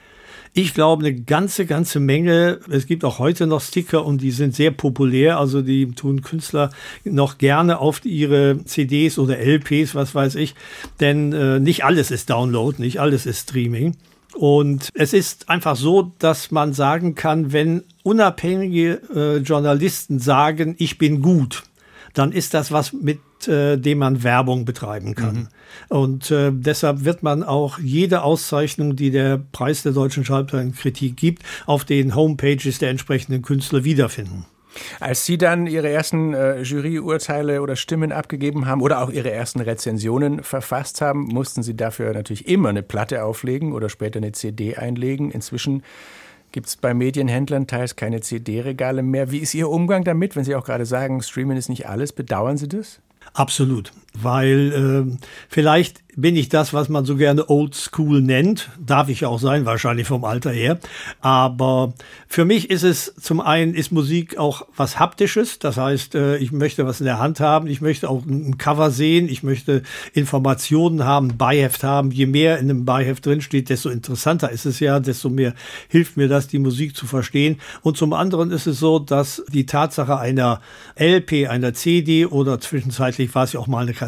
Ich 0.61 0.75
glaube, 0.75 1.07
eine 1.07 1.15
ganze, 1.15 1.67
ganze 1.67 2.01
Menge. 2.01 2.59
Es 2.69 2.89
gibt 2.89 3.05
auch 3.05 3.21
heute 3.21 3.47
noch 3.47 3.61
Sticker 3.61 4.05
und 4.05 4.21
die 4.21 4.33
sind 4.33 4.57
sehr 4.57 4.73
populär. 4.73 5.39
Also 5.39 5.63
die 5.63 5.93
tun 5.93 6.23
Künstler 6.23 6.71
noch 7.05 7.39
gerne 7.39 7.79
auf 7.79 8.05
ihre 8.05 8.65
CDs 8.65 9.21
oder 9.21 9.39
LPs, 9.39 9.95
was 9.95 10.17
weiß 10.17 10.35
ich. 10.35 10.57
Denn 10.99 11.33
äh, 11.33 11.61
nicht 11.61 11.85
alles 11.85 12.11
ist 12.11 12.29
Download, 12.29 12.83
nicht 12.83 12.99
alles 12.99 13.25
ist 13.25 13.49
Streaming. 13.49 13.95
Und 14.35 14.89
es 14.95 15.13
ist 15.13 15.49
einfach 15.49 15.77
so, 15.77 16.11
dass 16.19 16.51
man 16.51 16.73
sagen 16.73 17.15
kann, 17.15 17.53
wenn 17.53 17.85
unabhängige 18.03 19.01
äh, 19.15 19.37
Journalisten 19.37 20.19
sagen, 20.19 20.75
ich 20.79 20.99
bin 20.99 21.23
gut, 21.23 21.63
dann 22.19 22.33
ist 22.33 22.53
das 22.55 22.73
was, 22.73 22.93
mit 22.93 23.21
äh, 23.47 23.77
dem 23.77 23.99
man 23.99 24.23
Werbung 24.25 24.65
betreiben 24.65 25.15
kann. 25.15 25.37
Mhm. 25.37 25.49
Und 25.89 26.31
äh, 26.31 26.51
deshalb 26.53 27.05
wird 27.05 27.23
man 27.23 27.45
auch 27.45 27.79
jede 27.79 28.23
Auszeichnung, 28.23 28.97
die 28.97 29.11
der 29.11 29.39
Preis 29.53 29.83
der 29.85 29.93
deutschen 29.93 30.25
Schallplattenkritik 30.25 31.17
gibt, 31.17 31.43
auf 31.67 31.85
den 31.85 32.15
Homepages 32.15 32.79
der 32.79 32.91
entsprechenden 32.91 33.43
Künstler 33.43 33.85
wiederfinden. 33.85 34.47
Als 35.01 35.25
Sie 35.25 35.39
dann 35.39 35.67
Ihre 35.67 35.89
ersten 35.89 36.35
äh, 36.35 36.63
Juryurteile 36.63 37.63
oder 37.63 37.77
Stimmen 37.77 38.13
abgegeben 38.13 38.67
haben 38.67 38.83
oder 38.83 39.03
auch 39.03 39.11
Ihre 39.11 39.31
ersten 39.31 39.61
Rezensionen 39.61 40.43
verfasst 40.43 41.01
haben, 41.01 41.25
mussten 41.25 41.63
Sie 41.63 41.77
dafür 41.77 42.13
natürlich 42.13 42.49
immer 42.49 42.69
eine 42.69 42.83
Platte 42.83 43.25
auflegen 43.25 43.73
oder 43.73 43.89
später 43.89 44.19
eine 44.19 44.33
CD 44.33 44.77
einlegen. 44.77 45.31
Inzwischen 45.31 45.83
gibt 46.53 46.69
es 46.69 46.77
bei 46.77 46.95
Medienhändlern 46.95 47.67
teils 47.67 47.97
keine 47.97 48.21
CD-Regale 48.21 49.03
mehr. 49.03 49.31
Wie 49.31 49.39
ist 49.39 49.55
Ihr 49.55 49.69
Umgang 49.69 50.05
damit, 50.05 50.37
wenn 50.37 50.45
Sie 50.45 50.55
auch 50.55 50.65
gerade 50.65 50.87
sagen, 50.87 51.23
Streaming 51.23 51.57
ist 51.57 51.69
nicht 51.69 51.89
alles? 51.89 52.13
Bedauern 52.13 52.57
Sie 52.57 52.69
das? 52.69 53.01
Absolut, 53.35 53.93
weil 54.23 55.09
äh, 55.11 55.27
vielleicht 55.49 56.03
bin 56.19 56.35
ich 56.35 56.49
das, 56.49 56.75
was 56.75 56.89
man 56.89 57.05
so 57.05 57.15
gerne 57.15 57.49
Old 57.49 57.77
School 57.77 58.21
nennt. 58.21 58.71
Darf 58.85 59.09
ich 59.09 59.25
auch 59.25 59.39
sein, 59.39 59.67
wahrscheinlich 59.67 60.09
vom 60.09 60.25
Alter 60.25 60.51
her. 60.51 60.81
Aber 61.21 61.95
für 62.27 62.45
mich 62.45 62.71
ist 62.71 62.83
es 62.83 63.15
zum 63.21 63.41
einen 63.41 63.73
ist 63.73 63.93
Musik 63.93 64.37
auch 64.37 64.67
was 64.77 64.99
Haptisches. 64.99 65.61
Das 65.61 65.77
heißt, 65.77 66.17
äh, 66.17 66.37
ich 66.39 66.51
möchte 66.51 66.85
was 66.87 66.99
in 66.99 67.07
der 67.07 67.21
Hand 67.21 67.39
haben. 67.39 67.69
Ich 67.69 67.81
möchte 67.81 68.11
auch 68.11 68.27
ein 68.27 68.59
Cover 68.59 68.91
sehen. 68.91 69.29
Ich 69.29 69.45
möchte 69.45 69.85
Informationen 70.13 71.05
haben, 71.05 71.37
Beiheft 71.39 71.85
haben. 71.85 72.11
Je 72.11 72.27
mehr 72.27 72.59
in 72.59 72.69
einem 72.69 72.85
Beiheft 72.85 73.25
drinsteht, 73.25 73.69
desto 73.69 73.89
interessanter 73.89 74.51
ist 74.51 74.67
es 74.67 74.81
ja, 74.81 74.99
desto 74.99 75.31
mehr 75.31 75.55
hilft 75.87 76.17
mir 76.17 76.27
das, 76.27 76.49
die 76.49 76.59
Musik 76.59 76.97
zu 76.97 77.07
verstehen. 77.07 77.61
Und 77.83 77.97
zum 77.97 78.13
anderen 78.13 78.51
ist 78.51 78.67
es 78.67 78.81
so, 78.81 78.99
dass 78.99 79.45
die 79.53 79.67
Tatsache 79.67 80.19
einer 80.19 80.61
LP, 80.99 81.49
einer 81.49 81.75
CD 81.75 82.27
oder 82.27 82.59
zwischenzeitlich 82.59 83.33
war 83.37 83.45
es 83.45 83.53
ja 83.53 83.61
auch 83.61 83.69
mal 83.69 83.83
eine 83.83 83.93
Kassette, 83.93 84.08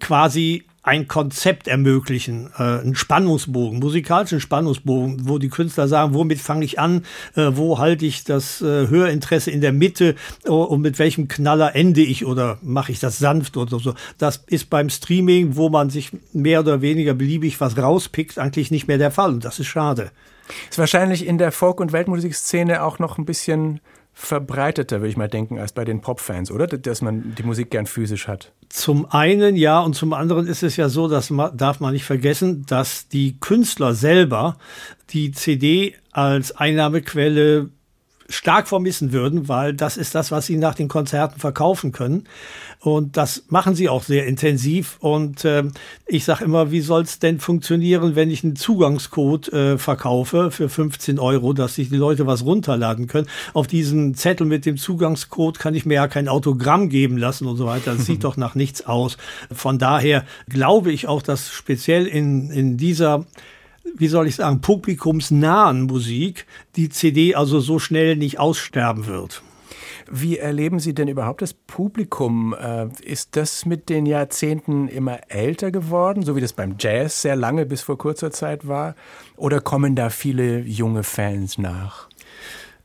quasi 0.00 0.64
ein 0.82 1.08
Konzept 1.08 1.68
ermöglichen, 1.68 2.50
äh, 2.58 2.62
einen 2.62 2.94
Spannungsbogen, 2.94 3.80
musikalischen 3.80 4.40
Spannungsbogen, 4.40 5.28
wo 5.28 5.38
die 5.38 5.50
Künstler 5.50 5.88
sagen, 5.88 6.14
womit 6.14 6.40
fange 6.40 6.64
ich 6.64 6.78
an, 6.78 7.04
äh, 7.36 7.50
wo 7.52 7.78
halte 7.78 8.06
ich 8.06 8.24
das 8.24 8.62
äh, 8.62 8.88
Hörinteresse 8.88 9.50
in 9.50 9.60
der 9.60 9.72
Mitte 9.72 10.14
und 10.46 10.80
mit 10.80 10.98
welchem 10.98 11.28
Knaller 11.28 11.76
ende 11.76 12.00
ich 12.00 12.24
oder 12.24 12.58
mache 12.62 12.92
ich 12.92 12.98
das 12.98 13.18
sanft 13.18 13.56
oder 13.56 13.78
so. 13.78 13.94
Das 14.16 14.42
ist 14.46 14.70
beim 14.70 14.88
Streaming, 14.88 15.56
wo 15.56 15.68
man 15.68 15.90
sich 15.90 16.12
mehr 16.32 16.60
oder 16.60 16.80
weniger 16.80 17.12
beliebig 17.12 17.60
was 17.60 17.76
rauspickt, 17.76 18.38
eigentlich 18.38 18.70
nicht 18.70 18.88
mehr 18.88 18.98
der 18.98 19.10
Fall 19.10 19.30
und 19.30 19.44
das 19.44 19.58
ist 19.58 19.66
schade. 19.66 20.10
Ist 20.70 20.78
wahrscheinlich 20.78 21.26
in 21.26 21.38
der 21.38 21.52
Folk- 21.52 21.80
und 21.80 21.92
Weltmusikszene 21.92 22.82
auch 22.82 22.98
noch 22.98 23.18
ein 23.18 23.26
bisschen 23.26 23.80
verbreiteter, 24.20 25.00
würde 25.00 25.08
ich 25.08 25.16
mal 25.16 25.28
denken, 25.28 25.58
als 25.58 25.72
bei 25.72 25.84
den 25.84 26.02
Popfans, 26.02 26.50
oder? 26.50 26.66
Dass 26.66 27.00
man 27.00 27.34
die 27.36 27.42
Musik 27.42 27.70
gern 27.70 27.86
physisch 27.86 28.28
hat. 28.28 28.52
Zum 28.68 29.10
einen 29.10 29.56
ja 29.56 29.80
und 29.80 29.94
zum 29.94 30.12
anderen 30.12 30.46
ist 30.46 30.62
es 30.62 30.76
ja 30.76 30.90
so, 30.90 31.08
man, 31.30 31.56
darf 31.56 31.80
man 31.80 31.94
nicht 31.94 32.04
vergessen, 32.04 32.66
dass 32.66 33.08
die 33.08 33.40
Künstler 33.40 33.94
selber 33.94 34.58
die 35.10 35.32
CD 35.32 35.94
als 36.12 36.54
Einnahmequelle 36.54 37.70
stark 38.28 38.68
vermissen 38.68 39.12
würden, 39.12 39.48
weil 39.48 39.74
das 39.74 39.96
ist 39.96 40.14
das, 40.14 40.30
was 40.30 40.46
sie 40.46 40.56
nach 40.56 40.74
den 40.74 40.88
Konzerten 40.88 41.40
verkaufen 41.40 41.90
können. 41.90 42.24
Und 42.80 43.18
das 43.18 43.44
machen 43.48 43.74
sie 43.74 43.90
auch 43.90 44.02
sehr 44.02 44.26
intensiv. 44.26 44.96
Und 45.00 45.44
äh, 45.44 45.64
ich 46.06 46.24
sage 46.24 46.44
immer, 46.44 46.70
wie 46.70 46.80
soll 46.80 47.02
es 47.02 47.18
denn 47.18 47.38
funktionieren, 47.38 48.16
wenn 48.16 48.30
ich 48.30 48.42
einen 48.42 48.56
Zugangscode 48.56 49.52
äh, 49.52 49.78
verkaufe 49.78 50.50
für 50.50 50.70
15 50.70 51.18
Euro, 51.18 51.52
dass 51.52 51.74
sich 51.74 51.90
die 51.90 51.96
Leute 51.96 52.26
was 52.26 52.42
runterladen 52.42 53.06
können. 53.06 53.28
Auf 53.52 53.66
diesen 53.66 54.14
Zettel 54.14 54.46
mit 54.46 54.64
dem 54.64 54.78
Zugangscode 54.78 55.58
kann 55.58 55.74
ich 55.74 55.84
mir 55.84 55.94
ja 55.94 56.08
kein 56.08 56.26
Autogramm 56.26 56.88
geben 56.88 57.18
lassen 57.18 57.46
und 57.46 57.58
so 57.58 57.66
weiter. 57.66 57.94
Das 57.94 58.06
sieht 58.06 58.24
doch 58.24 58.38
nach 58.38 58.54
nichts 58.54 58.86
aus. 58.86 59.18
Von 59.52 59.78
daher 59.78 60.24
glaube 60.48 60.90
ich 60.90 61.06
auch, 61.06 61.20
dass 61.20 61.50
speziell 61.50 62.06
in, 62.06 62.50
in 62.50 62.78
dieser 62.78 63.26
wie 63.96 64.08
soll 64.08 64.28
ich 64.28 64.36
sagen, 64.36 64.60
publikumsnahen 64.60 65.82
Musik 65.82 66.46
die 66.76 66.90
CD 66.90 67.34
also 67.34 67.58
so 67.58 67.78
schnell 67.78 68.14
nicht 68.14 68.38
aussterben 68.38 69.06
wird. 69.06 69.42
Wie 70.12 70.38
erleben 70.38 70.80
Sie 70.80 70.92
denn 70.92 71.06
überhaupt 71.06 71.40
das 71.40 71.54
Publikum? 71.54 72.52
Äh, 72.52 72.88
ist 73.02 73.36
das 73.36 73.64
mit 73.64 73.88
den 73.88 74.06
Jahrzehnten 74.06 74.88
immer 74.88 75.20
älter 75.28 75.70
geworden, 75.70 76.24
so 76.24 76.34
wie 76.34 76.40
das 76.40 76.52
beim 76.52 76.74
Jazz 76.80 77.22
sehr 77.22 77.36
lange 77.36 77.64
bis 77.64 77.82
vor 77.82 77.96
kurzer 77.96 78.32
Zeit 78.32 78.66
war? 78.66 78.96
Oder 79.36 79.60
kommen 79.60 79.94
da 79.94 80.10
viele 80.10 80.62
junge 80.62 81.04
Fans 81.04 81.58
nach? 81.58 82.08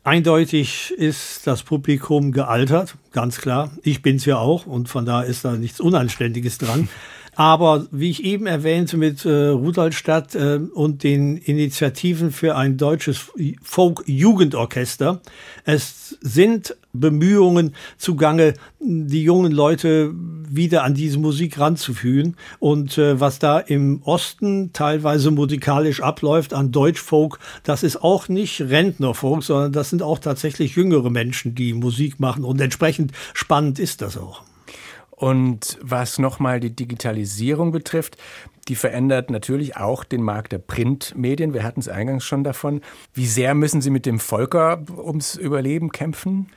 Eindeutig 0.03 0.93
ist 0.95 1.47
das 1.47 1.63
Publikum 1.63 2.31
gealtert, 2.31 2.95
ganz 3.11 3.41
klar. 3.41 3.71
Ich 3.81 4.03
bin's 4.03 4.25
ja 4.25 4.37
auch 4.37 4.67
und 4.67 4.87
von 4.87 5.03
da 5.07 5.23
ist 5.23 5.43
da 5.45 5.53
nichts 5.53 5.79
Unanständiges 5.79 6.59
dran. 6.59 6.89
Aber 7.35 7.85
wie 7.91 8.09
ich 8.09 8.23
eben 8.23 8.47
erwähnte 8.47 8.95
mit 8.95 9.25
äh, 9.25 9.47
Rudolstadt 9.47 10.35
äh, 10.35 10.59
und 10.73 11.03
den 11.03 11.35
Initiativen 11.35 12.31
für 12.31 12.55
ein 12.55 12.77
deutsches 12.77 13.31
Folk-Jugendorchester, 13.61 15.21
es 15.65 16.17
sind 16.21 16.75
Bemühungen 16.93 17.75
zugange, 17.97 18.53
die 18.79 19.23
jungen 19.23 19.51
Leute 19.51 20.13
wieder 20.49 20.83
an 20.83 20.93
diese 20.93 21.19
Musik 21.19 21.59
ranzuführen. 21.59 22.37
Und 22.59 22.97
äh, 22.97 23.19
was 23.19 23.39
da 23.39 23.59
im 23.59 24.01
Osten 24.03 24.71
teilweise 24.71 25.29
musikalisch 25.31 26.01
abläuft 26.01 26.53
an 26.53 26.71
Deutschfolk, 26.71 27.39
das 27.63 27.83
ist 27.83 28.01
auch 28.01 28.29
nicht 28.29 28.61
Rentnerfolk, 28.61 29.43
sondern 29.43 29.73
das 29.73 29.89
sind 29.89 30.01
auch 30.01 30.19
tatsächlich 30.19 30.77
jüngere 30.77 31.09
Menschen, 31.09 31.53
die 31.53 31.73
Musik 31.73 32.19
machen. 32.21 32.45
Und 32.45 32.61
entsprechend 32.61 33.11
spannend 33.33 33.77
ist 33.77 34.01
das 34.01 34.17
auch. 34.17 34.43
Und 35.15 35.77
was 35.81 36.19
nochmal 36.19 36.59
die 36.59 36.75
Digitalisierung 36.75 37.71
betrifft, 37.71 38.17
die 38.67 38.75
verändert 38.75 39.29
natürlich 39.29 39.77
auch 39.77 40.03
den 40.03 40.23
Markt 40.23 40.51
der 40.51 40.57
Printmedien. 40.57 41.53
Wir 41.53 41.63
hatten 41.63 41.79
es 41.79 41.87
eingangs 41.87 42.25
schon 42.25 42.43
davon. 42.43 42.81
Wie 43.13 43.27
sehr 43.27 43.53
müssen 43.53 43.81
Sie 43.81 43.91
mit 43.91 44.05
dem 44.05 44.19
Volker 44.19 44.83
ums 44.97 45.35
Überleben 45.35 45.91
kämpfen? 45.91 46.47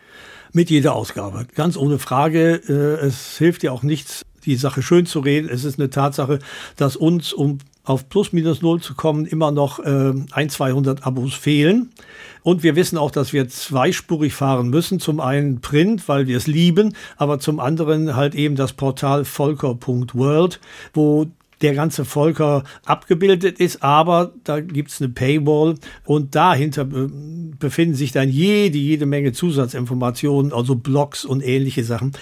Mit 0.53 0.71
jeder 0.71 0.95
Ausgabe, 0.95 1.47
ganz 1.55 1.77
ohne 1.77 1.99
Frage. 1.99 2.55
Äh, 2.69 3.07
es 3.07 3.37
hilft 3.37 3.63
ja 3.63 3.71
auch 3.71 3.83
nichts, 3.83 4.25
die 4.45 4.57
Sache 4.57 4.81
schön 4.83 5.05
zu 5.05 5.21
reden. 5.21 5.49
Es 5.51 5.65
ist 5.65 5.79
eine 5.79 5.91
Tatsache, 5.91 6.39
dass 6.77 6.97
uns 6.97 7.35
um 7.35 7.59
auf 7.89 8.09
plus 8.09 8.33
minus 8.33 8.61
null 8.63 8.81
zu 8.81 8.95
kommen, 8.95 9.25
immer 9.27 9.51
noch 9.51 9.79
äh, 9.79 10.13
ein, 10.33 10.51
200 10.51 11.07
Abos 11.07 11.35
fehlen. 11.35 11.91
Und 12.43 12.63
wir 12.63 12.77
wissen 12.77 12.99
auch, 12.99 13.11
dass 13.11 13.33
wir 13.33 13.49
zweispurig 13.49 14.35
fahren 14.35 14.69
müssen. 14.69 15.01
Zum 15.01 15.21
einen 15.21 15.61
Print, 15.61 16.09
weil 16.09 16.27
wir 16.27 16.37
es 16.37 16.47
lieben, 16.47 16.95
aber 17.17 17.39
zum 17.39 17.61
anderen 17.61 18.15
halt 18.15 18.35
eben 18.35 18.57
das 18.57 18.73
Portal 18.73 19.25
volker.world, 19.25 20.61
wo 20.95 21.27
der 21.63 21.75
ganze 21.75 22.05
Volker 22.05 22.65
abgebildet 22.85 23.59
ist, 23.61 23.83
aber 23.83 24.33
da 24.45 24.61
gibt's 24.61 25.01
eine 25.01 25.11
Paywall 25.11 25.75
und 26.05 26.35
dahinter 26.35 26.85
befinden 26.85 27.95
sich 27.95 28.13
dann 28.13 28.29
jede, 28.29 28.79
jede 28.79 29.07
Menge 29.07 29.33
Zusatzinformationen, 29.33 30.53
also 30.53 30.75
Blogs 30.77 31.25
und 31.25 31.45
ähnliche 31.45 31.85
Sachen. 31.85 32.13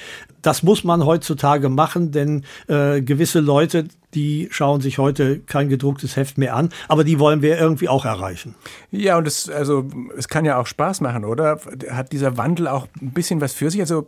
Das 0.43 0.63
muss 0.63 0.85
man 0.85 1.05
heutzutage 1.05 1.69
machen, 1.69 2.13
denn 2.13 2.45
äh, 2.69 3.03
gewisse 3.03 3.41
Leute, 3.41 3.89
die 4.15 4.49
schauen 4.51 4.81
sich 4.81 4.99
heute 4.99 5.41
kein 5.41 5.69
gedrucktes 5.69 6.17
Heft 6.17 6.39
mehr 6.39 6.55
an, 6.55 6.71
aber 6.89 7.05
die 7.05 7.19
wollen 7.19 7.43
wir 7.43 7.59
irgendwie 7.59 7.89
auch 7.89 8.05
erreichen. 8.05 8.55
Ja, 8.91 9.19
und 9.19 9.27
es, 9.27 9.51
also, 9.51 9.89
es 10.17 10.29
kann 10.29 10.45
ja 10.45 10.59
auch 10.59 10.67
Spaß 10.67 11.01
machen, 11.01 11.25
oder? 11.25 11.61
Hat 11.91 12.13
dieser 12.13 12.37
Wandel 12.37 12.69
auch 12.69 12.87
ein 13.01 13.13
bisschen 13.13 13.41
was 13.41 13.53
für 13.53 13.71
sich? 13.71 13.81
Also 13.81 14.07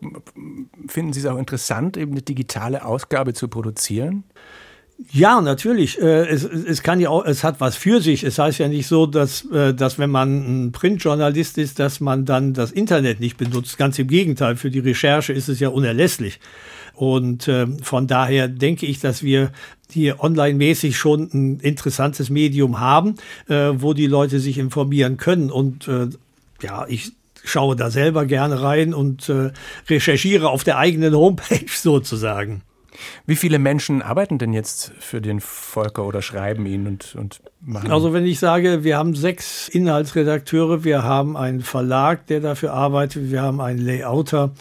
finden 0.87 1.13
Sie 1.13 1.21
es 1.21 1.27
auch 1.27 1.39
interessant, 1.39 1.97
eben 1.97 2.13
eine 2.13 2.23
digitale 2.23 2.85
Ausgabe 2.85 3.35
zu 3.35 3.49
produzieren? 3.49 4.25
Ja, 5.13 5.41
natürlich. 5.41 6.01
Äh, 6.01 6.27
es, 6.27 6.43
es 6.43 6.83
kann 6.83 6.99
ja 6.99 7.09
auch, 7.11 7.25
es 7.25 7.45
hat 7.45 7.61
was 7.61 7.77
für 7.77 8.01
sich. 8.01 8.25
Es 8.25 8.39
heißt 8.39 8.59
ja 8.59 8.67
nicht 8.67 8.89
so, 8.89 9.07
dass, 9.07 9.45
äh, 9.53 9.73
dass 9.73 9.99
wenn 9.99 10.11
man 10.11 10.67
ein 10.67 10.73
Printjournalist 10.73 11.57
ist, 11.57 11.79
dass 11.79 12.01
man 12.01 12.25
dann 12.25 12.53
das 12.53 12.73
Internet 12.73 13.21
nicht 13.21 13.37
benutzt. 13.37 13.79
Ganz 13.79 13.99
im 14.01 14.09
Gegenteil. 14.09 14.57
Für 14.57 14.71
die 14.71 14.81
Recherche 14.81 15.33
ist 15.33 15.49
es 15.49 15.61
ja 15.61 15.69
unerlässlich. 15.69 16.41
Und 16.95 17.47
äh, 17.47 17.69
von 17.81 18.09
daher 18.09 18.49
denke 18.49 18.87
ich, 18.87 18.99
dass 18.99 19.23
wir 19.23 19.53
hier 19.89 20.21
online-mäßig 20.21 20.97
schon 20.97 21.31
ein 21.33 21.61
interessantes 21.61 22.29
Medium 22.29 22.79
haben, 22.79 23.15
wo 23.47 23.95
die 23.95 24.07
Leute 24.07 24.39
sich 24.39 24.59
informieren 24.59 25.17
können. 25.17 25.51
Und 25.51 25.89
ja, 26.61 26.85
ich 26.87 27.13
schaue 27.43 27.75
da 27.75 27.91
selber 27.91 28.27
gerne 28.27 28.61
rein 28.61 28.93
und 28.93 29.33
recherchiere 29.89 30.51
auf 30.51 30.63
der 30.63 30.77
eigenen 30.77 31.15
Homepage 31.15 31.65
sozusagen. 31.75 32.61
Wie 33.27 33.37
viele 33.37 33.59
Menschen 33.59 34.03
arbeiten 34.03 34.39
denn 34.39 34.53
jetzt 34.53 34.93
für 34.99 35.21
den 35.21 35.41
Volker 35.41 36.05
oder 36.05 36.23
schreiben 36.23 36.67
ihn 36.67 36.87
und, 36.87 37.15
und 37.15 37.41
machen? 37.61 37.91
Also 37.91 38.13
wenn 38.13 38.27
ich 38.27 38.39
sage, 38.39 38.85
wir 38.85 38.97
haben 38.97 39.15
sechs 39.15 39.69
Inhaltsredakteure, 39.69 40.85
wir 40.85 41.03
haben 41.03 41.37
einen 41.37 41.61
Verlag, 41.61 42.27
der 42.27 42.41
dafür 42.41 42.73
arbeitet, 42.73 43.31
wir 43.31 43.43
haben 43.43 43.61
einen 43.61 43.79
Layouter, 43.79 44.53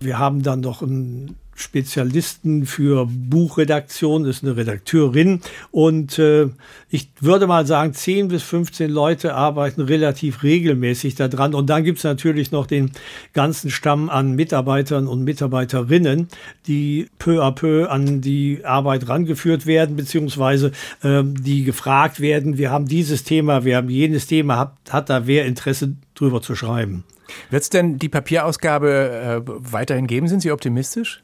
wir 0.00 0.18
haben 0.18 0.42
dann 0.42 0.60
noch 0.60 0.82
einen 0.82 1.36
Spezialisten 1.56 2.66
für 2.66 3.06
Buchredaktion, 3.06 4.26
ist 4.26 4.44
eine 4.44 4.56
Redakteurin. 4.56 5.40
Und 5.70 6.18
äh, 6.18 6.48
ich 6.90 7.08
würde 7.20 7.46
mal 7.46 7.66
sagen, 7.66 7.94
10 7.94 8.28
bis 8.28 8.42
15 8.42 8.90
Leute 8.90 9.34
arbeiten 9.34 9.80
relativ 9.80 10.42
regelmäßig 10.42 11.14
daran. 11.14 11.54
Und 11.54 11.70
dann 11.70 11.82
gibt's 11.82 12.04
natürlich 12.04 12.52
noch 12.52 12.66
den 12.66 12.92
ganzen 13.32 13.70
Stamm 13.70 14.10
an 14.10 14.32
Mitarbeitern 14.32 15.08
und 15.08 15.24
Mitarbeiterinnen, 15.24 16.28
die 16.66 17.08
peu 17.18 17.42
à 17.42 17.52
peu 17.52 17.88
an 17.90 18.20
die 18.20 18.60
Arbeit 18.62 19.08
rangeführt 19.08 19.64
werden, 19.64 19.96
beziehungsweise 19.96 20.72
äh, 21.02 21.22
die 21.24 21.64
gefragt 21.64 22.20
werden, 22.20 22.58
wir 22.58 22.70
haben 22.70 22.86
dieses 22.86 23.24
Thema, 23.24 23.64
wir 23.64 23.78
haben 23.78 23.88
jenes 23.88 24.26
Thema, 24.26 24.58
hat, 24.58 24.74
hat 24.90 25.08
da 25.08 25.26
wer 25.26 25.46
Interesse 25.46 25.96
drüber 26.14 26.42
zu 26.42 26.54
schreiben. 26.54 27.04
Wird 27.50 27.62
es 27.62 27.70
denn 27.70 27.98
die 27.98 28.08
Papierausgabe 28.08 29.44
äh, 29.46 29.50
weiterhin 29.72 30.06
geben? 30.06 30.28
Sind 30.28 30.40
Sie 30.40 30.52
optimistisch? 30.52 31.22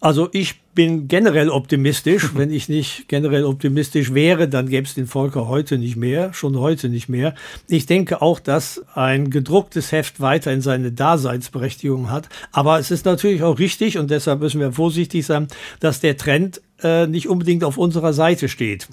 Also 0.00 0.28
ich 0.32 0.63
bin 0.74 1.08
generell 1.08 1.50
optimistisch. 1.50 2.34
Wenn 2.34 2.50
ich 2.50 2.68
nicht 2.68 3.08
generell 3.08 3.44
optimistisch 3.44 4.12
wäre, 4.14 4.48
dann 4.48 4.68
gäbe 4.68 4.86
es 4.86 4.94
den 4.94 5.06
Volker 5.06 5.48
heute 5.48 5.78
nicht 5.78 5.96
mehr, 5.96 6.32
schon 6.32 6.58
heute 6.58 6.88
nicht 6.88 7.08
mehr. 7.08 7.34
Ich 7.68 7.86
denke 7.86 8.22
auch, 8.22 8.40
dass 8.40 8.84
ein 8.94 9.30
gedrucktes 9.30 9.92
Heft 9.92 10.20
weiterhin 10.20 10.60
seine 10.60 10.92
Daseinsberechtigung 10.92 12.10
hat. 12.10 12.28
Aber 12.52 12.78
es 12.78 12.90
ist 12.90 13.04
natürlich 13.04 13.42
auch 13.42 13.58
richtig, 13.58 13.98
und 13.98 14.10
deshalb 14.10 14.40
müssen 14.40 14.60
wir 14.60 14.72
vorsichtig 14.72 15.24
sein, 15.26 15.48
dass 15.80 16.00
der 16.00 16.16
Trend 16.16 16.60
äh, 16.82 17.06
nicht 17.06 17.28
unbedingt 17.28 17.64
auf 17.64 17.78
unserer 17.78 18.12
Seite 18.12 18.48
steht. 18.48 18.88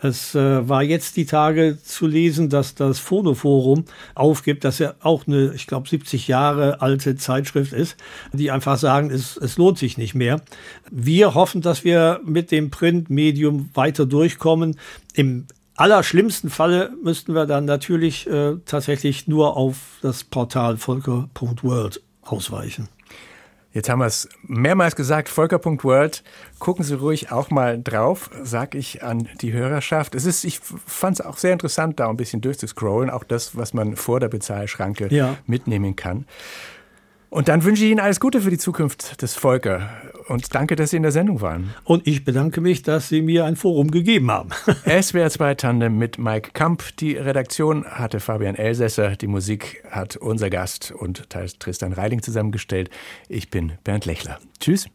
Es 0.00 0.34
äh, 0.34 0.68
war 0.68 0.82
jetzt 0.82 1.16
die 1.16 1.26
Tage 1.26 1.78
zu 1.82 2.06
lesen, 2.06 2.48
dass 2.48 2.74
das 2.74 2.98
Phonoforum 2.98 3.84
aufgibt, 4.14 4.64
dass 4.64 4.78
ja 4.78 4.94
auch 5.00 5.26
eine, 5.26 5.52
ich 5.54 5.66
glaube, 5.66 5.88
70 5.88 6.28
Jahre 6.28 6.80
alte 6.80 7.16
Zeitschrift 7.16 7.72
ist, 7.72 7.96
die 8.32 8.50
einfach 8.50 8.78
sagen, 8.78 9.10
es, 9.10 9.36
es 9.36 9.56
lohnt 9.58 9.78
sich 9.78 9.96
nicht 9.96 10.14
mehr. 10.14 10.40
Wir 11.26 11.34
hoffen, 11.34 11.60
dass 11.60 11.82
wir 11.82 12.20
mit 12.24 12.52
dem 12.52 12.70
Printmedium 12.70 13.70
weiter 13.74 14.06
durchkommen. 14.06 14.78
Im 15.12 15.46
allerschlimmsten 15.74 16.50
Falle 16.50 16.92
müssten 17.02 17.34
wir 17.34 17.46
dann 17.46 17.64
natürlich 17.64 18.28
äh, 18.28 18.54
tatsächlich 18.64 19.26
nur 19.26 19.56
auf 19.56 19.76
das 20.02 20.22
Portal 20.22 20.76
volker.world 20.76 22.00
ausweichen. 22.22 22.88
Jetzt 23.72 23.88
haben 23.88 23.98
wir 23.98 24.06
es 24.06 24.28
mehrmals 24.44 24.94
gesagt, 24.94 25.28
Volker.world. 25.28 26.22
Gucken 26.60 26.84
Sie 26.84 26.94
ruhig 26.94 27.32
auch 27.32 27.50
mal 27.50 27.82
drauf, 27.82 28.30
sag 28.44 28.76
ich 28.76 29.02
an 29.02 29.28
die 29.40 29.52
Hörerschaft. 29.52 30.14
Es 30.14 30.26
ist, 30.26 30.44
ich 30.44 30.60
fand 30.60 31.18
es 31.18 31.26
auch 31.26 31.38
sehr 31.38 31.52
interessant, 31.52 31.98
da 31.98 32.08
ein 32.08 32.16
bisschen 32.16 32.40
durchzuscrollen, 32.40 33.10
auch 33.10 33.24
das, 33.24 33.56
was 33.56 33.74
man 33.74 33.96
vor 33.96 34.20
der 34.20 34.28
Bezahlschranke 34.28 35.08
ja. 35.12 35.36
mitnehmen 35.44 35.96
kann. 35.96 36.24
Und 37.30 37.48
dann 37.48 37.64
wünsche 37.64 37.84
ich 37.84 37.90
Ihnen 37.90 38.00
alles 38.00 38.20
Gute 38.20 38.40
für 38.40 38.50
die 38.50 38.58
Zukunft 38.58 39.20
des 39.20 39.34
Volker. 39.34 39.90
Und 40.28 40.54
danke, 40.54 40.74
dass 40.76 40.90
Sie 40.90 40.96
in 40.96 41.02
der 41.02 41.12
Sendung 41.12 41.40
waren. 41.40 41.74
Und 41.84 42.06
ich 42.06 42.24
bedanke 42.24 42.60
mich, 42.60 42.82
dass 42.82 43.08
Sie 43.08 43.22
mir 43.22 43.44
ein 43.44 43.56
Forum 43.56 43.90
gegeben 43.90 44.30
haben. 44.30 44.50
SWR 45.00 45.30
2 45.30 45.54
Tandem 45.54 45.98
mit 45.98 46.18
Mike 46.18 46.50
Kamp. 46.52 46.96
Die 46.98 47.16
Redaktion 47.16 47.84
hatte 47.84 48.18
Fabian 48.18 48.56
Elsässer. 48.56 49.16
Die 49.16 49.28
Musik 49.28 49.84
hat 49.88 50.16
unser 50.16 50.50
Gast 50.50 50.90
und 50.90 51.30
Tristan 51.30 51.92
Reiling 51.92 52.22
zusammengestellt. 52.22 52.90
Ich 53.28 53.50
bin 53.50 53.72
Bernd 53.84 54.04
Lechler. 54.06 54.38
Tschüss. 54.58 54.86